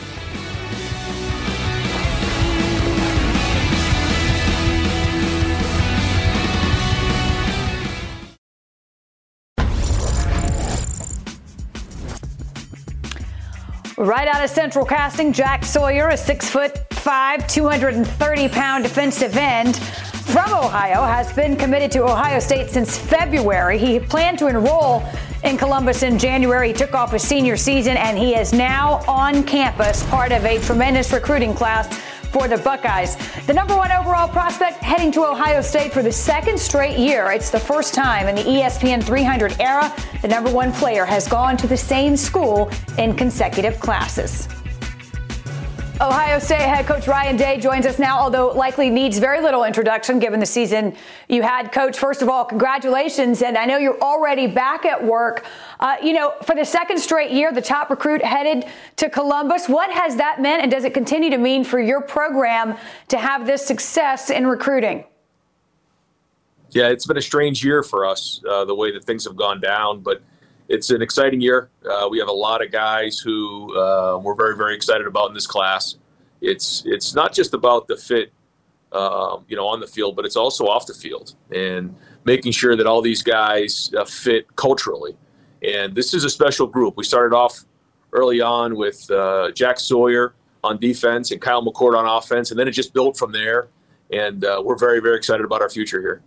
[13.98, 19.76] Right out of Central Casting, Jack Sawyer, a six foot five, 230 pound defensive end
[19.76, 23.76] from Ohio, has been committed to Ohio State since February.
[23.76, 25.05] He planned to enroll
[25.44, 26.68] in Columbus in January.
[26.68, 30.59] He took off his senior season and he is now on campus, part of a
[30.61, 31.87] tremendous recruiting class
[32.33, 33.16] for the Buckeyes.
[33.47, 37.31] The number one overall prospect heading to Ohio State for the second straight year.
[37.31, 41.57] It's the first time in the ESPN 300 era the number one player has gone
[41.59, 44.49] to the same school in consecutive classes.
[46.00, 50.18] Ohio State head coach Ryan Day joins us now, although likely needs very little introduction
[50.18, 50.96] given the season
[51.28, 51.70] you had.
[51.70, 53.42] Coach, first of all, congratulations.
[53.42, 55.44] And I know you're already back at work.
[55.78, 58.64] Uh, you know, for the second straight year, the top recruit headed
[58.96, 59.68] to Columbus.
[59.68, 62.76] What has that meant, and does it continue to mean for your program
[63.09, 65.05] to have this success in recruiting?
[66.70, 69.61] Yeah, it's been a strange year for us, uh, the way that things have gone
[69.61, 70.22] down, but
[70.68, 71.70] it's an exciting year.
[71.88, 75.35] Uh, we have a lot of guys who uh, we're very, very excited about in
[75.35, 75.96] this class.
[76.40, 78.33] It's it's not just about the fit,
[78.92, 81.94] um, you know, on the field, but it's also off the field and
[82.25, 85.16] making sure that all these guys uh, fit culturally.
[85.62, 86.96] And this is a special group.
[86.96, 87.64] We started off
[88.12, 92.68] early on with uh, Jack Sawyer on defense and Kyle McCord on offense, and then
[92.68, 93.68] it just built from there.
[94.11, 96.22] And uh, we're very, very excited about our future here.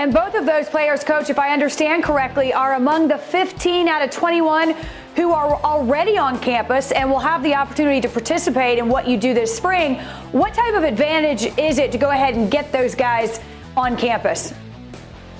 [0.00, 4.00] And both of those players, coach, if I understand correctly, are among the 15 out
[4.00, 4.74] of 21
[5.14, 9.18] who are already on campus and will have the opportunity to participate in what you
[9.18, 9.96] do this spring.
[10.32, 13.40] What type of advantage is it to go ahead and get those guys
[13.76, 14.54] on campus?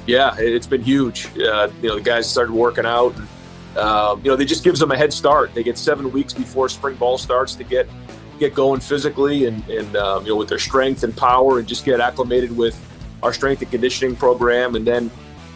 [0.07, 1.29] Yeah, it's been huge.
[1.39, 3.17] Uh, you know, the guys started working out.
[3.17, 3.29] And,
[3.79, 5.55] uh, you know, they just gives them a head start.
[5.55, 7.89] They get seven weeks before spring ball starts to get
[8.39, 11.85] get going physically and, and uh, you know with their strength and power and just
[11.85, 12.75] get acclimated with
[13.23, 15.11] our strength and conditioning program, and then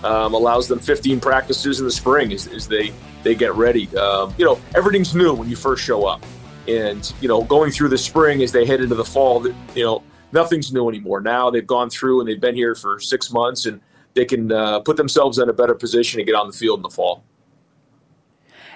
[0.04, 3.94] um, allows them 15 practices in the spring as, as they they get ready.
[3.96, 6.22] Um, you know, everything's new when you first show up,
[6.68, 10.02] and you know, going through the spring as they head into the fall, you know,
[10.32, 11.20] nothing's new anymore.
[11.20, 13.80] Now they've gone through and they've been here for six months, and
[14.14, 16.82] they can uh, put themselves in a better position to get on the field in
[16.82, 17.24] the fall.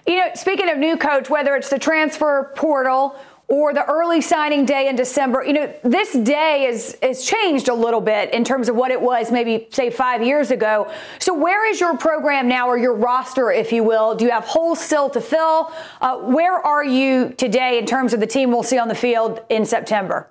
[0.07, 3.15] You know, speaking of new coach, whether it's the transfer portal
[3.49, 5.43] or the early signing day in December.
[5.43, 9.01] You know, this day is is changed a little bit in terms of what it
[9.01, 10.93] was maybe say 5 years ago.
[11.19, 14.15] So where is your program now or your roster if you will?
[14.15, 15.73] Do you have holes still to fill?
[16.01, 19.41] Uh, where are you today in terms of the team we'll see on the field
[19.49, 20.29] in September?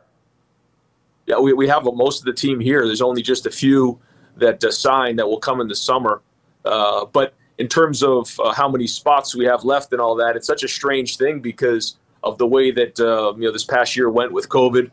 [1.26, 2.86] Yeah, we, we have most of the team here.
[2.86, 4.00] There's only just a few
[4.38, 6.22] that uh, signed that will come in the summer.
[6.64, 10.36] Uh, but in terms of uh, how many spots we have left and all that,
[10.36, 13.96] it's such a strange thing because of the way that uh, you know this past
[13.96, 14.92] year went with COVID.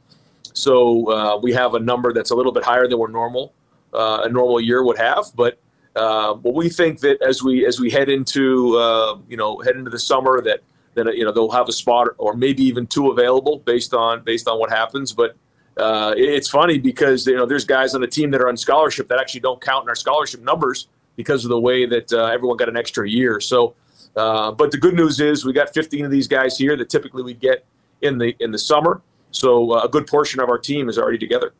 [0.52, 3.52] So uh, we have a number that's a little bit higher than we're normal
[3.94, 5.58] uh, a normal year would have, but.
[5.96, 9.76] Uh, but we think that as we as we head into uh, you know head
[9.76, 10.58] into the summer that
[10.94, 14.48] that you know they'll have a spot or maybe even two available based on based
[14.48, 15.12] on what happens.
[15.12, 15.36] But
[15.76, 19.06] uh, it's funny because you know there's guys on the team that are on scholarship
[19.06, 22.56] that actually don't count in our scholarship numbers because of the way that uh, everyone
[22.56, 23.38] got an extra year.
[23.38, 23.76] So
[24.16, 27.22] Uh, but the good news is we got 15 of these guys here that typically
[27.22, 27.64] we get
[28.02, 29.00] in the in the summer.
[29.32, 31.52] So uh, a good portion of our team is already together.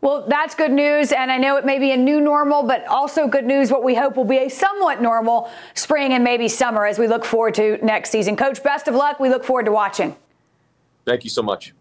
[0.00, 1.12] Well, that's good news.
[1.12, 3.94] And I know it may be a new normal, but also good news what we
[3.94, 7.84] hope will be a somewhat normal spring and maybe summer as we look forward to
[7.84, 8.34] next season.
[8.34, 9.20] Coach, best of luck.
[9.20, 10.16] We look forward to watching.
[11.04, 11.74] Thank you so much.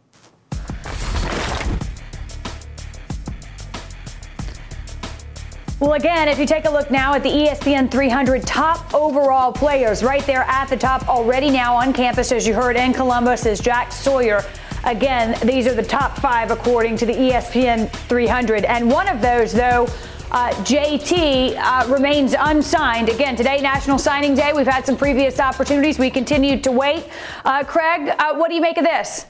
[5.79, 10.03] Well, again, if you take a look now at the ESPN 300 top overall players,
[10.03, 13.61] right there at the top already now on campus, as you heard in Columbus, is
[13.61, 14.43] Jack Sawyer.
[14.83, 18.65] Again, these are the top five according to the ESPN 300.
[18.65, 19.87] And one of those, though,
[20.31, 23.07] uh, JT uh, remains unsigned.
[23.07, 24.51] Again, today, National Signing Day.
[24.53, 25.97] We've had some previous opportunities.
[25.97, 27.05] We continue to wait.
[27.45, 29.27] Uh, Craig, uh, what do you make of this?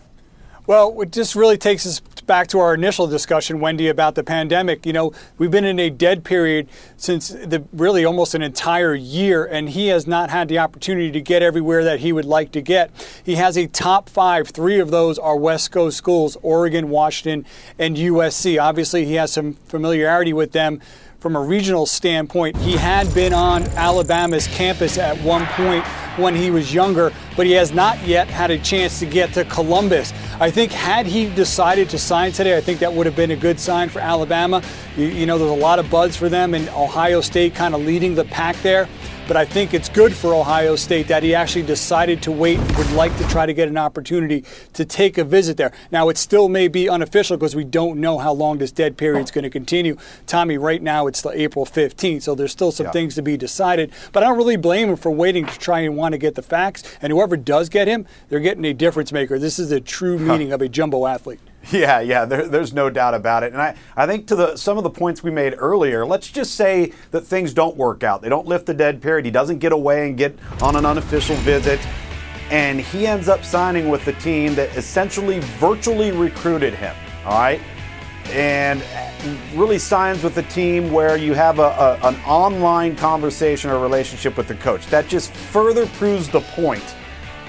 [0.66, 4.86] Well, it just really takes us back to our initial discussion, Wendy, about the pandemic.
[4.86, 9.44] You know, we've been in a dead period since the really almost an entire year,
[9.44, 12.62] and he has not had the opportunity to get everywhere that he would like to
[12.62, 12.92] get.
[13.26, 14.50] He has a top five.
[14.50, 18.62] Three of those are West Coast schools Oregon, Washington, and USC.
[18.62, 20.80] Obviously, he has some familiarity with them
[21.20, 22.56] from a regional standpoint.
[22.58, 25.86] He had been on Alabama's campus at one point
[26.18, 29.46] when he was younger, but he has not yet had a chance to get to
[29.46, 30.14] Columbus.
[30.40, 33.36] I think had he decided to sign today, I think that would have been a
[33.36, 34.62] good sign for Alabama.
[34.96, 37.82] You, you know, there's a lot of buzz for them, and Ohio State kind of
[37.82, 38.88] leading the pack there.
[39.30, 42.78] But I think it's good for Ohio State that he actually decided to wait and
[42.78, 45.72] would like to try to get an opportunity to take a visit there.
[45.92, 49.26] Now, it still may be unofficial because we don't know how long this dead period
[49.26, 49.98] is going to continue.
[50.26, 52.92] Tommy, right now it's the April 15th, so there's still some yeah.
[52.92, 53.92] things to be decided.
[54.14, 56.42] But I don't really blame him for waiting to try and want to get the
[56.42, 56.82] facts.
[57.00, 59.38] And whoever does get him, they're getting a difference maker.
[59.38, 61.40] This is the true meaning of a jumbo athlete.
[61.80, 63.54] Yeah, yeah, there, there's no doubt about it.
[63.54, 66.56] And I, I think to the some of the points we made earlier, let's just
[66.56, 68.24] say that things don't work out.
[68.24, 69.26] They don't lift the dead period.
[69.26, 71.80] He doesn't get away and get on an unofficial visit.
[72.50, 76.96] And he ends up signing with the team that essentially virtually recruited him.
[77.24, 77.62] All right.
[78.32, 78.84] And
[79.54, 84.38] really signs with a team where you have a, a, an online conversation or relationship
[84.38, 84.88] with the coach.
[84.88, 86.96] That just further proves the point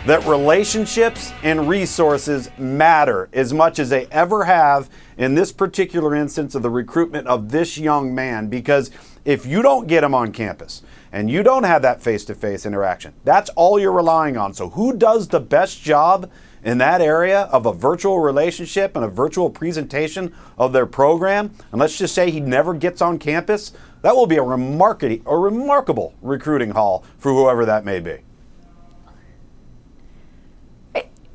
[0.06, 6.54] that relationships and resources matter as much as they ever have in this particular instance
[6.54, 8.48] of the recruitment of this young man.
[8.48, 8.90] Because
[9.26, 10.82] if you don't get him on campus
[11.12, 14.54] and you don't have that face to face interaction, that's all you're relying on.
[14.54, 16.30] So, who does the best job
[16.64, 21.50] in that area of a virtual relationship and a virtual presentation of their program?
[21.72, 23.72] And let's just say he never gets on campus.
[24.00, 28.20] That will be a, remarkable, a remarkable recruiting haul for whoever that may be.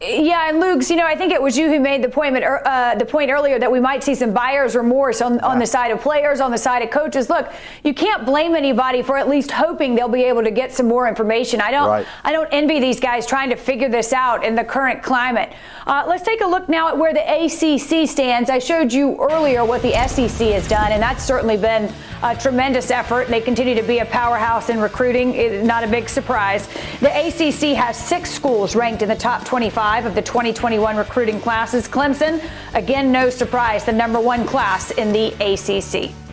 [0.01, 2.95] Yeah, and Lugs, you know, I think it was you who made the point, uh,
[2.95, 6.01] the point earlier that we might see some buyer's remorse on, on the side of
[6.01, 7.29] players, on the side of coaches.
[7.29, 7.49] Look,
[7.81, 11.07] you can't blame anybody for at least hoping they'll be able to get some more
[11.07, 11.61] information.
[11.61, 12.05] I don't, right.
[12.25, 15.53] I don't envy these guys trying to figure this out in the current climate.
[15.87, 18.49] Uh, let's take a look now at where the ACC stands.
[18.49, 21.93] I showed you earlier what the SEC has done, and that's certainly been
[22.23, 23.27] a tremendous effort.
[23.27, 25.67] They continue to be a powerhouse in recruiting.
[25.67, 26.67] Not a big surprise.
[27.01, 31.87] The ACC has six schools ranked in the top 25 of the 2021 recruiting classes.
[31.87, 32.43] Clemson,
[32.73, 36.24] again, no surprise, the number one class in the ACC.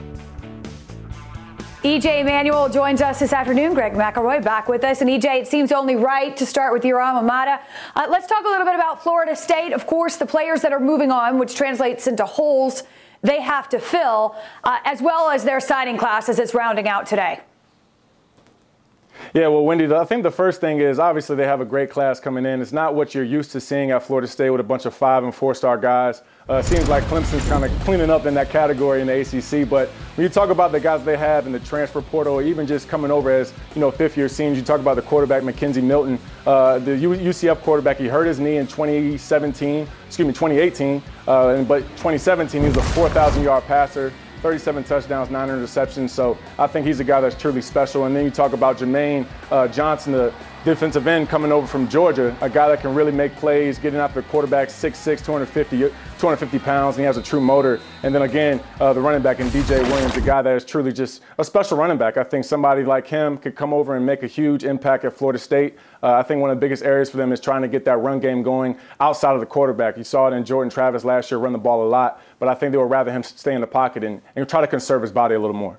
[1.82, 3.74] EJ Manuel joins us this afternoon.
[3.74, 5.00] Greg McElroy back with us.
[5.00, 7.58] And EJ, it seems only right to start with your alma mater.
[7.96, 9.72] Uh, let's talk a little bit about Florida State.
[9.72, 12.84] Of course, the players that are moving on, which translates into holes
[13.22, 17.04] they have to fill, uh, as well as their signing class as it's rounding out
[17.04, 17.40] today.
[19.34, 22.20] Yeah, well, Wendy, I think the first thing is obviously they have a great class
[22.20, 22.60] coming in.
[22.60, 25.24] It's not what you're used to seeing at Florida State with a bunch of five
[25.24, 26.22] and four star guys.
[26.48, 29.68] Uh, seems like Clemson's kind of cleaning up in that category in the ACC.
[29.68, 32.66] But when you talk about the guys they have in the transfer portal, or even
[32.66, 35.82] just coming over as you know fifth year seniors, you talk about the quarterback McKenzie
[35.82, 37.96] Milton, uh, the UCF quarterback.
[37.96, 41.02] He hurt his knee in 2017, excuse me, 2018.
[41.26, 44.12] Uh, but 2017, he was a 4,000 yard passer.
[44.42, 46.10] 37 touchdowns, nine interceptions.
[46.10, 48.06] So I think he's a guy that's truly special.
[48.06, 52.36] And then you talk about Jermaine uh, Johnson, the defensive end coming over from Georgia,
[52.40, 57.02] a guy that can really make plays, getting after quarterbacks, 6'6", 250, 250 pounds, and
[57.02, 57.80] he has a true motor.
[58.04, 60.92] And then again, uh, the running back in DJ Williams, a guy that is truly
[60.92, 62.16] just a special running back.
[62.16, 65.38] I think somebody like him could come over and make a huge impact at Florida
[65.38, 65.76] State.
[66.02, 67.98] Uh, I think one of the biggest areas for them is trying to get that
[67.98, 69.96] run game going outside of the quarterback.
[69.96, 72.56] You saw it in Jordan Travis last year, run the ball a lot, but I
[72.56, 75.12] think they would rather him stay in the pocket and, and try to conserve his
[75.12, 75.78] body a little more.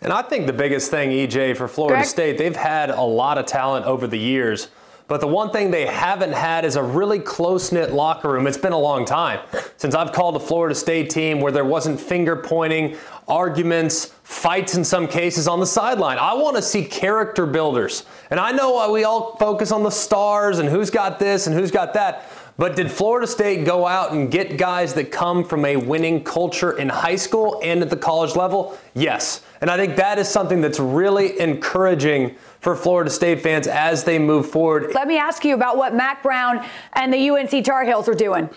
[0.00, 2.06] And I think the biggest thing, EJ, for Florida Greg?
[2.08, 4.70] State, they've had a lot of talent over the years.
[5.06, 8.48] But the one thing they haven't had is a really close knit locker room.
[8.48, 9.38] It's been a long time
[9.76, 12.96] since I've called a Florida State team where there wasn't finger pointing,
[13.28, 16.18] arguments, fights in some cases on the sideline.
[16.18, 18.04] I want to see character builders.
[18.30, 21.70] And I know we all focus on the stars and who's got this and who's
[21.70, 22.28] got that.
[22.58, 26.76] But did Florida State go out and get guys that come from a winning culture
[26.76, 28.78] in high school and at the college level?
[28.94, 29.42] Yes.
[29.60, 34.18] And I think that is something that's really encouraging for Florida State fans as they
[34.18, 34.92] move forward.
[34.94, 38.50] Let me ask you about what Mack Brown and the UNC Tar Heels are doing.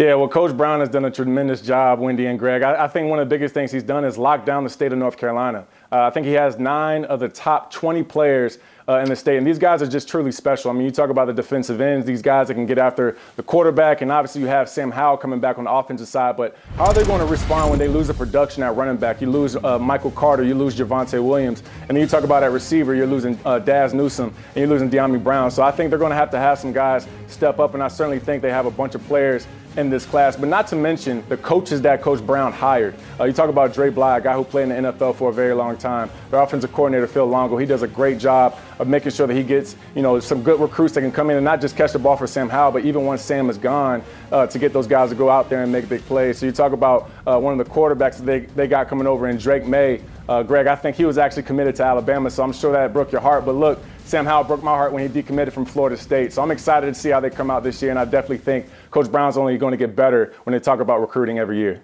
[0.00, 2.62] Yeah, well, Coach Brown has done a tremendous job, Wendy and Greg.
[2.62, 4.92] I, I, think one of the biggest things he's done is lock down the state
[4.92, 5.66] of North Carolina.
[5.92, 8.58] Uh, I think he has nine of the top 20 players
[8.90, 9.38] uh, in the state.
[9.38, 10.70] And these guys are just truly special.
[10.70, 13.42] I mean, you talk about the defensive ends, these guys that can get after the
[13.42, 16.36] quarterback, and obviously you have Sam Howell coming back on the offensive side.
[16.36, 19.20] But how are they going to respond when they lose a production at running back?
[19.20, 22.50] You lose uh, Michael Carter, you lose Javonte Williams, and then you talk about at
[22.50, 25.52] receiver, you're losing uh, Dazz Newsome, and you're losing Dyami Brown.
[25.52, 27.88] So I think they're going to have to have some guys step up, and I
[27.88, 29.46] certainly think they have a bunch of players
[29.76, 32.94] in this class, but not to mention the coaches that Coach Brown hired.
[33.18, 35.32] Uh, you talk about Dre Bly, a guy who played in the NFL for a
[35.32, 36.10] very long time.
[36.30, 39.42] Their offensive coordinator, Phil Longo, he does a great job of making sure that he
[39.42, 41.98] gets, you know, some good recruits that can come in and not just catch the
[41.98, 44.02] ball for Sam Howell, but even once Sam is gone,
[44.32, 46.38] uh, to get those guys to go out there and make big plays.
[46.38, 49.28] So you talk about uh, one of the quarterbacks that they, they got coming over
[49.28, 50.02] in Drake Maye.
[50.28, 53.10] Uh, Greg, I think he was actually committed to Alabama, so I'm sure that broke
[53.10, 53.44] your heart.
[53.44, 56.32] But look, Sam Howell broke my heart when he decommitted from Florida State.
[56.32, 58.66] So I'm excited to see how they come out this year, and I definitely think
[58.90, 61.82] Coach Brown's only going to get better when they talk about recruiting every year.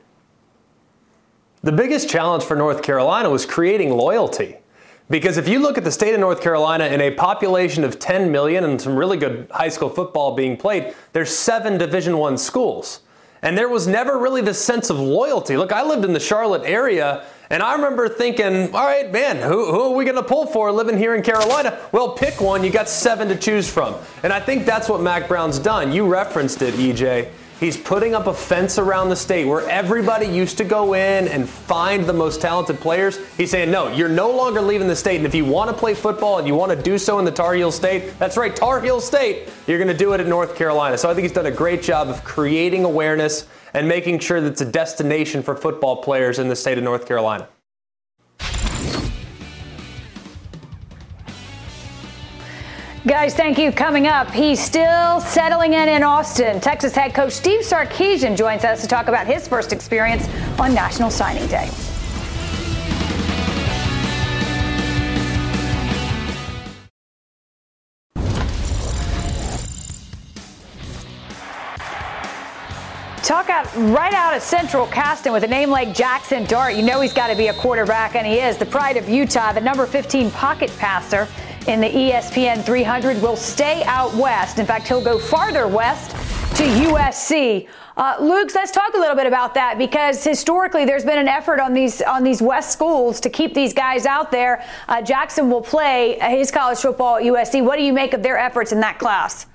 [1.62, 4.56] The biggest challenge for North Carolina was creating loyalty.
[5.08, 8.32] Because if you look at the state of North Carolina in a population of 10
[8.32, 13.00] million and some really good high school football being played, there's seven Division 1 schools.
[13.42, 15.56] And there was never really this sense of loyalty.
[15.56, 19.70] Look, I lived in the Charlotte area and I remember thinking, all right, man, who,
[19.70, 21.78] who are we going to pull for living here in Carolina?
[21.92, 22.64] Well, pick one.
[22.64, 23.94] You got seven to choose from.
[24.24, 25.92] And I think that's what Mack Brown's done.
[25.92, 27.30] You referenced it, EJ.
[27.58, 31.48] He's putting up a fence around the state where everybody used to go in and
[31.48, 33.18] find the most talented players.
[33.38, 35.16] He's saying, no, you're no longer leaving the state.
[35.16, 37.30] And if you want to play football and you want to do so in the
[37.30, 40.54] Tar Heel State, that's right, Tar Heel State, you're going to do it in North
[40.54, 40.98] Carolina.
[40.98, 44.52] So I think he's done a great job of creating awareness and making sure that
[44.52, 47.48] it's a destination for football players in the state of North Carolina.
[53.06, 53.70] Guys, thank you.
[53.70, 56.60] Coming up, he's still settling in in Austin.
[56.60, 60.28] Texas head coach Steve Sarkisian joins us to talk about his first experience
[60.58, 61.70] on National Signing Day.
[73.22, 76.74] Talk out right out of Central Casting with a name like Jackson Dart.
[76.74, 78.56] You know he's got to be a quarterback, and he is.
[78.56, 81.28] The pride of Utah, the number 15 pocket passer
[81.68, 84.58] in the ESPN 300 will stay out west.
[84.58, 86.12] In fact, he'll go farther west
[86.56, 87.68] to USC.
[87.96, 91.60] Uh, Luke, let's talk a little bit about that because historically there's been an effort
[91.60, 94.64] on these on these West schools to keep these guys out there.
[94.86, 97.64] Uh, Jackson will play his college football at USC.
[97.64, 99.46] What do you make of their efforts in that class?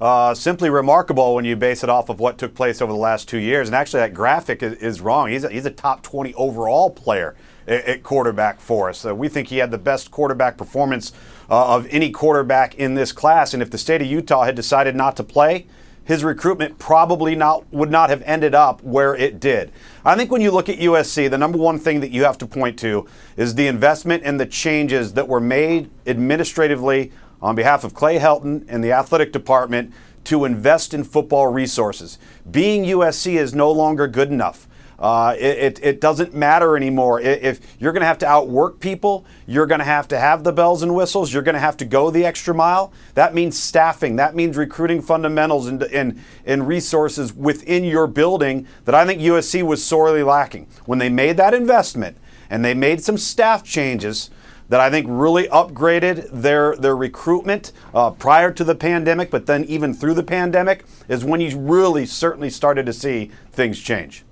[0.00, 3.28] Uh, simply remarkable when you base it off of what took place over the last
[3.28, 3.68] two years.
[3.68, 5.30] And actually, that graphic is, is wrong.
[5.30, 7.34] He's a, he's a top 20 overall player
[7.68, 9.04] at, quarterback for us.
[9.04, 11.12] Uh, we think he had the best quarterback performance
[11.50, 13.54] uh, of any quarterback in this class.
[13.54, 15.66] And if the state of Utah had decided not to play,
[16.04, 19.70] his recruitment probably not would not have ended up where it did.
[20.06, 22.46] I think when you look at USC, the number one thing that you have to
[22.46, 23.06] point to
[23.36, 27.12] is the investment and the changes that were made administratively
[27.42, 29.92] on behalf of Clay Helton and the athletic department
[30.24, 32.18] to invest in football resources.
[32.50, 34.67] Being USC is no longer good enough.
[34.98, 37.20] Uh, it, it, it, doesn't matter anymore.
[37.20, 40.52] If you're going to have to outwork people, you're going to have to have the
[40.52, 41.32] bells and whistles.
[41.32, 42.92] You're going to have to go the extra mile.
[43.14, 44.16] That means staffing.
[44.16, 49.62] That means recruiting fundamentals and, and, and resources within your building that I think USC
[49.62, 50.66] was sorely lacking.
[50.84, 52.16] When they made that investment
[52.50, 54.30] and they made some staff changes,
[54.68, 59.64] that I think really upgraded their their recruitment uh, prior to the pandemic, but then
[59.64, 64.24] even through the pandemic is when you really certainly started to see things change.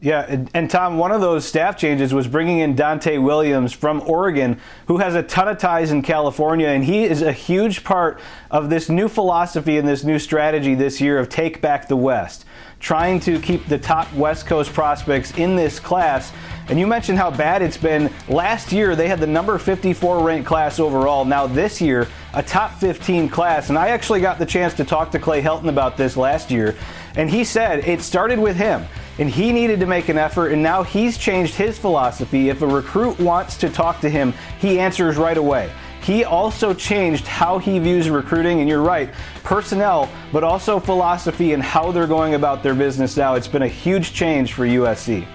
[0.00, 4.00] Yeah, and, and, Tom, one of those staff changes was bringing in Donte Williams from
[4.06, 8.20] Oregon, who has a ton of ties in California, and he is a huge part
[8.48, 12.44] of this new philosophy and this new strategy this year of take back the West,
[12.78, 16.30] trying to keep the top West Coast prospects in this class.
[16.68, 18.08] And you mentioned how bad it's been.
[18.28, 21.24] Last year, they had the number 54 ranked class overall.
[21.24, 23.68] Now, this year, a top 15 class.
[23.68, 26.76] And I actually got the chance to talk to Clay Helton about this last year,
[27.16, 28.86] and he said it started with him
[29.18, 32.48] and he needed to make an effort, and now he's changed his philosophy.
[32.48, 35.70] If a recruit wants to talk to him, he answers right away.
[36.02, 39.10] He also changed how he views recruiting, and you're right,
[39.42, 43.34] personnel, but also philosophy and how they're going about their business now.
[43.34, 45.26] It's been a huge change for USC.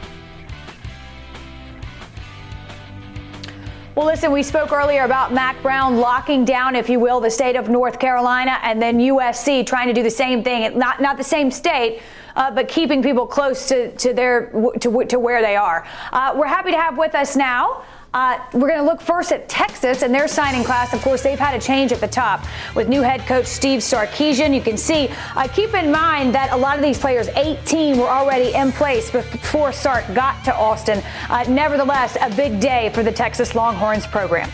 [3.95, 7.55] Well, listen, we spoke earlier about Mack Brown locking down, if you will, the state
[7.55, 10.75] of North Carolina, and then USC trying to do the same thing.
[10.79, 12.01] Not not the same state,
[12.35, 14.47] uh, but keeping people close to, to their
[14.79, 15.85] to, to where they are.
[16.11, 19.49] Uh, we're happy to have with us now uh, we're going to look first at
[19.49, 20.93] Texas and their signing class.
[20.93, 24.53] Of course, they've had a change at the top with new head coach Steve Sarkisian.
[24.53, 28.09] You can see, uh, keep in mind that a lot of these players, 18, were
[28.09, 31.01] already in place before Sark got to Austin.
[31.29, 34.49] Uh, nevertheless, a big day for the Texas Longhorns program.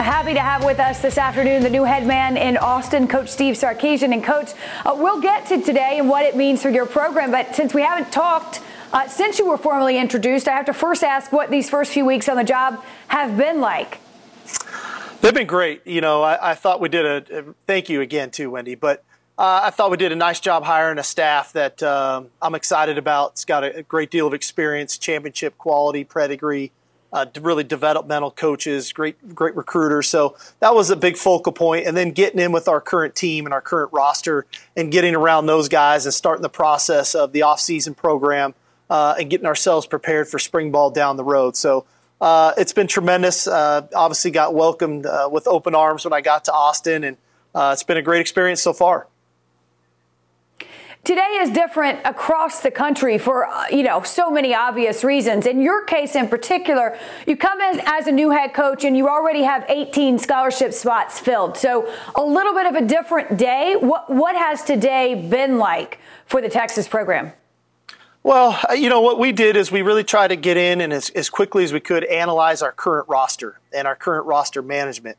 [0.00, 3.54] Happy to have with us this afternoon the new head man in Austin, Coach Steve
[3.54, 4.14] Sarkisian.
[4.14, 4.52] And, Coach,
[4.86, 7.30] uh, we'll get to today and what it means for your program.
[7.30, 11.04] But since we haven't talked uh, since you were formally introduced, I have to first
[11.04, 13.98] ask what these first few weeks on the job have been like.
[15.20, 15.86] They've been great.
[15.86, 19.04] You know, I, I thought we did a, thank you again too, Wendy, but
[19.38, 22.98] uh, I thought we did a nice job hiring a staff that um, I'm excited
[22.98, 23.32] about.
[23.32, 26.72] It's got a, a, great deal of experience, championship quality, pedigree,
[27.12, 30.08] uh, really developmental coaches, great great recruiters.
[30.08, 31.86] So that was a big focal point.
[31.86, 34.46] And then getting in with our current team and our current roster
[34.76, 38.54] and getting around those guys and starting the process of the offseason program
[38.88, 41.56] uh, and getting ourselves prepared for spring ball down the road.
[41.56, 41.86] So
[42.20, 43.46] uh, it's been tremendous.
[43.46, 47.16] Uh, obviously, got welcomed uh, with open arms when I got to Austin, and
[47.54, 49.06] uh, it's been a great experience so far.
[51.02, 55.46] Today is different across the country for uh, you know so many obvious reasons.
[55.46, 59.08] In your case in particular, you come in as a new head coach and you
[59.08, 61.56] already have 18 scholarship spots filled.
[61.56, 63.76] So a little bit of a different day.
[63.76, 67.32] What what has today been like for the Texas program?
[68.22, 70.92] Well, uh, you know, what we did is we really tried to get in and
[70.92, 75.16] as, as quickly as we could analyze our current roster and our current roster management.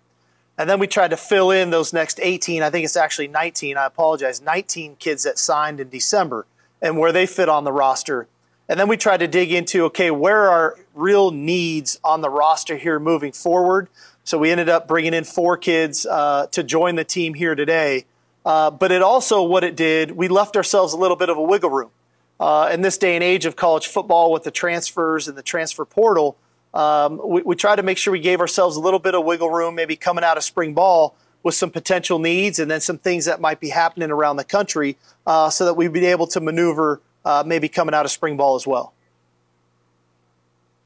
[0.58, 3.78] And then we tried to fill in those next 18, I think it's actually 19,
[3.78, 6.46] I apologize, 19 kids that signed in December
[6.82, 8.28] and where they fit on the roster.
[8.68, 12.78] And then we tried to dig into, okay, where are real needs on the roster
[12.78, 13.88] here moving forward?
[14.24, 18.06] So we ended up bringing in four kids uh, to join the team here today.
[18.46, 21.42] Uh, but it also, what it did, we left ourselves a little bit of a
[21.42, 21.92] wiggle room
[22.40, 25.86] uh, in this day and age of college football with the transfers and the transfer
[25.86, 26.38] portal,
[26.74, 29.50] um, we, we try to make sure we gave ourselves a little bit of wiggle
[29.50, 33.26] room, maybe coming out of spring ball with some potential needs and then some things
[33.26, 37.02] that might be happening around the country uh, so that we'd be able to maneuver
[37.26, 38.94] uh, maybe coming out of spring ball as well.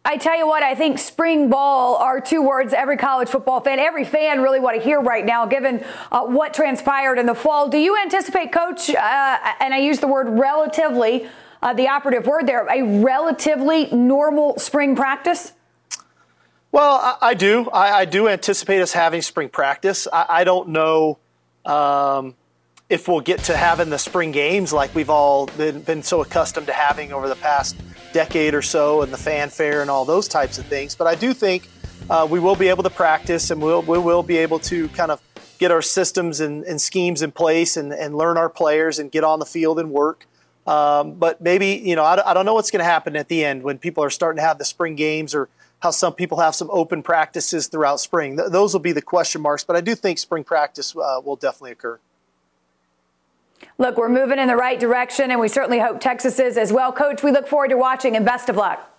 [0.07, 3.79] I tell you what, I think spring ball are two words every college football fan,
[3.79, 7.69] every fan really want to hear right now, given uh, what transpired in the fall.
[7.69, 11.27] Do you anticipate, Coach, uh, and I use the word relatively,
[11.63, 15.53] uh, the operative word there, a relatively normal spring practice?
[16.75, 17.69] Well, I, I do.
[17.69, 20.09] I, I, do anticipate us having spring practice.
[20.11, 21.19] I, I don't know
[21.65, 22.35] um,
[22.89, 26.67] if we'll get to having the spring games like we've all been, been so accustomed
[26.67, 27.77] to having over the past
[28.11, 30.95] decade or so and the fanfare and all those types of things.
[30.95, 31.69] But I do think
[32.09, 35.11] uh, we will be able to practice and we'll, we will be able to kind
[35.11, 35.21] of
[35.59, 39.23] get our systems and, and schemes in place and, and learn our players and get
[39.23, 40.27] on the field and work.
[40.67, 43.45] Um, but maybe, you know, I, I don't know what's going to happen at the
[43.45, 45.47] end when people are starting to have the spring games or
[45.85, 48.37] how some people have some open practices throughout spring.
[48.37, 51.35] Th- those will be the question marks, but I do think spring practice uh, will
[51.35, 51.99] definitely occur.
[53.77, 56.91] Look, we're moving in the right direction, and we certainly hope Texas is as well.
[56.91, 58.91] Coach, we look forward to watching, and best of luck.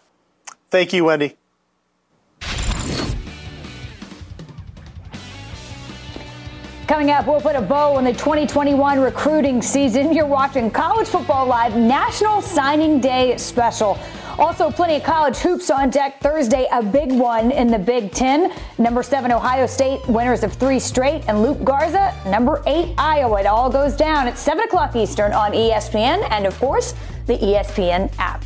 [0.70, 1.36] Thank you, Wendy.
[6.86, 10.12] Coming up, we'll put a bow on the 2021 recruiting season.
[10.12, 13.98] You're watching College Football Live National Signing Day special.
[14.38, 18.52] Also, plenty of college hoops on deck Thursday, a big one in the Big Ten.
[18.78, 23.40] Number seven, Ohio State, winners of three straight, and Luka Garza, number eight, Iowa.
[23.40, 26.94] It all goes down at 7 o'clock Eastern on ESPN and, of course,
[27.26, 28.45] the ESPN app.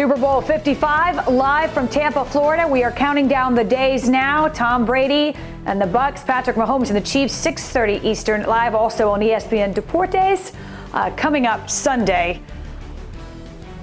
[0.00, 2.66] Super Bowl 55 live from Tampa, Florida.
[2.66, 4.48] We are counting down the days now.
[4.48, 5.36] Tom Brady
[5.66, 10.52] and the Bucs, Patrick Mahomes and the Chiefs, 6:30 Eastern, live also on ESPN Deportes.
[10.94, 12.40] Uh, coming up Sunday.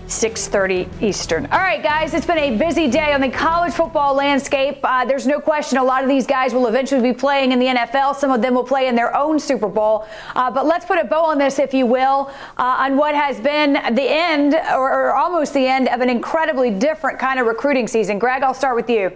[0.08, 1.45] 6:30 Eastern.
[1.47, 4.80] All right, guys, it's been a busy day on the college football landscape.
[4.84, 7.68] Uh, there's no question a lot of these guys will eventually be playing in the
[7.68, 8.16] NFL.
[8.16, 10.08] Some of them will play in their own Super Bowl.
[10.36, 13.39] Uh, but let's put a bow on this, if you will, uh, on what has
[13.39, 17.88] been the end, or, or almost the end, of an incredibly different kind of recruiting
[17.88, 18.18] season.
[18.18, 19.12] Greg, I'll start with you.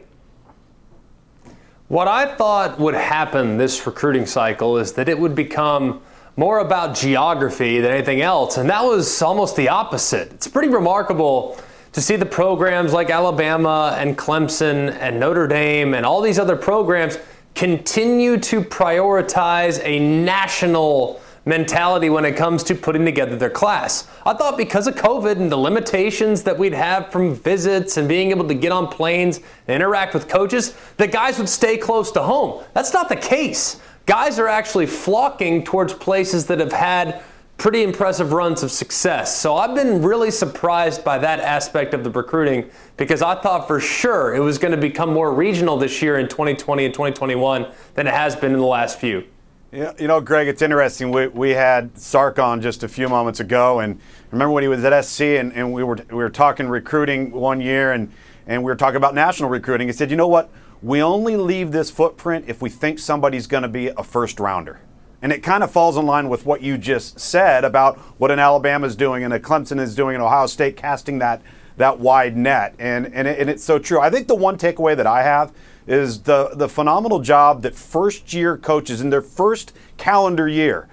[1.88, 6.02] What I thought would happen this recruiting cycle is that it would become
[6.42, 8.58] more about geography than anything else.
[8.58, 10.34] And that was almost the opposite.
[10.34, 11.62] It's pretty remarkable
[11.92, 16.56] to see the programs like Alabama and Clemson and Notre Dame and all these other
[16.56, 17.20] programs
[17.54, 24.08] continue to prioritize a national mentality when it comes to putting together their class.
[24.26, 28.32] I thought because of COVID and the limitations that we'd have from visits and being
[28.32, 29.38] able to get on planes
[29.68, 32.64] and interact with coaches, that guys would stay close to home.
[32.74, 37.24] That's not the case guys are actually flocking towards places that have had
[37.58, 39.40] pretty impressive runs of success.
[39.40, 43.80] So I've been really surprised by that aspect of the recruiting because I thought for
[43.80, 48.08] sure it was going to become more regional this year in 2020 and 2021 than
[48.08, 49.26] it has been in the last few.
[49.72, 51.12] Yeah, you know, Greg, it's interesting.
[51.12, 54.84] We, we had Sark on just a few moments ago, and remember when he was
[54.84, 58.12] at SC, and, and we were we were talking recruiting one year, and
[58.48, 59.88] and we were talking about national recruiting.
[59.88, 60.50] He said, you know what?
[60.82, 64.80] We only leave this footprint if we think somebody's going to be a first rounder.
[65.22, 68.40] And it kind of falls in line with what you just said about what an
[68.40, 71.42] Alabama is doing and a Clemson is doing and Ohio State casting that
[71.78, 72.76] that wide net.
[72.80, 74.00] And and, it, and it's so true.
[74.00, 75.54] I think the one takeaway that I have
[75.86, 80.88] is the the phenomenal job that first year coaches in their first calendar year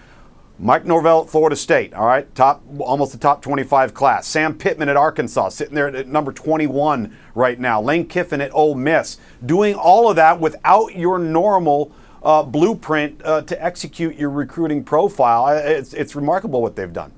[0.60, 4.26] Mike Norvell at Florida State, all right, top almost the top 25 class.
[4.26, 7.80] Sam Pittman at Arkansas, sitting there at number 21 right now.
[7.80, 11.92] Lane Kiffin at Ole Miss, doing all of that without your normal
[12.24, 15.56] uh, blueprint uh, to execute your recruiting profile.
[15.56, 17.12] It's, it's remarkable what they've done.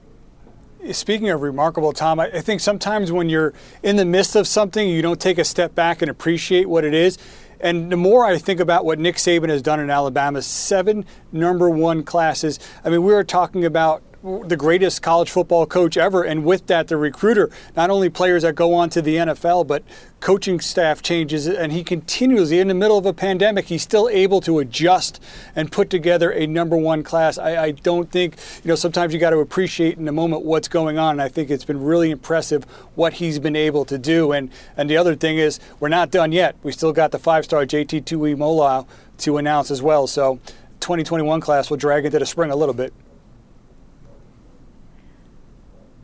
[0.93, 5.03] Speaking of remarkable, Tom, I think sometimes when you're in the midst of something, you
[5.03, 7.19] don't take a step back and appreciate what it is.
[7.61, 11.69] And the more I think about what Nick Saban has done in Alabama, seven number
[11.69, 12.59] one classes.
[12.85, 16.89] I mean, we were talking about the greatest college football coach ever, and with that,
[16.89, 17.51] the recruiter.
[17.75, 19.83] Not only players that go on to the NFL, but
[20.21, 24.43] coaching staff changes, and he continuously, in the middle of a pandemic, he's still able
[24.43, 25.23] to adjust
[25.57, 27.39] and put together a number one class.
[27.39, 30.69] I, I don't think, you know, sometimes you got to appreciate in the moment what's
[30.69, 31.13] going on.
[31.13, 32.65] And I think it's been really impressive
[32.95, 34.33] what he's been able to do.
[34.33, 36.57] And and the other thing is, we're not done yet.
[36.63, 38.87] We still got the five-star JT Tuimoloau
[39.19, 40.07] to announce as well.
[40.07, 40.41] So,
[40.81, 42.93] 2021 class will drag into the spring a little bit.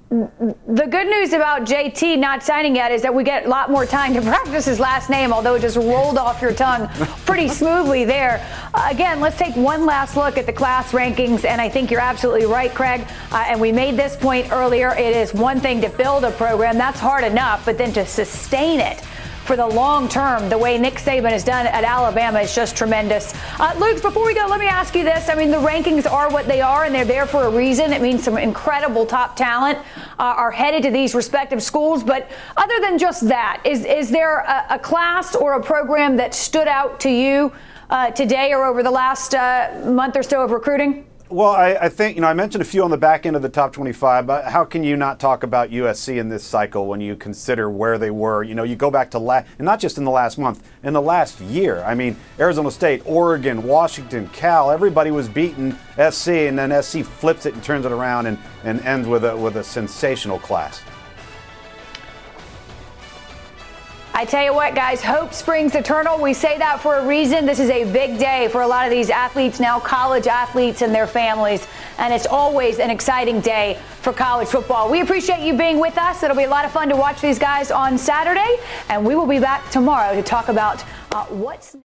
[0.09, 3.84] The good news about JT not signing yet is that we get a lot more
[3.84, 6.86] time to practice his last name, although it just rolled off your tongue
[7.26, 8.46] pretty smoothly there.
[8.72, 12.00] Uh, again, let's take one last look at the class rankings, and I think you're
[12.00, 13.04] absolutely right, Craig.
[13.32, 14.94] Uh, and we made this point earlier.
[14.94, 18.78] It is one thing to build a program, that's hard enough, but then to sustain
[18.78, 19.02] it
[19.47, 23.32] for the long term, the way Nick Saban has done at Alabama is just tremendous.
[23.61, 25.28] Uh, Luke, before we go, let me ask you this.
[25.28, 27.92] I mean, the rankings are what they are, and they're there for a reason.
[27.92, 29.78] It means some incredible top talent
[30.18, 32.03] uh, are headed to these respective schools.
[32.03, 36.34] But other than just that, is, is there a, a class or a program that
[36.34, 37.53] stood out to you
[37.88, 41.07] uh, today or over the last uh, month or so of recruiting?
[41.29, 43.43] Well, I, I, think, you know, I mentioned a few on the back end of
[43.43, 47.01] the top 25, but how can you not talk about USC in this cycle when
[47.01, 48.45] you consider where they were?
[48.45, 50.93] You know, you go back to last, and not just in the last month, in
[50.93, 51.83] the last year.
[51.83, 57.45] I mean, Arizona State, Oregon, Washington, Cal, everybody was beating SC, and then SC flips
[57.45, 60.81] it and turns it around and, and ends with a, with a sensational class.
[64.18, 66.18] I tell you what, guys, hope springs eternal.
[66.18, 67.44] We say that for a reason.
[67.44, 70.94] This is a big day for a lot of these athletes now, college athletes and
[70.94, 71.68] their families.
[71.98, 74.90] And it's always an exciting day for college football.
[74.90, 76.22] We appreciate you being with us.
[76.22, 78.56] It'll be a lot of fun to watch these guys on Saturday.
[78.88, 81.76] And we will be back tomorrow to talk about uh, what's.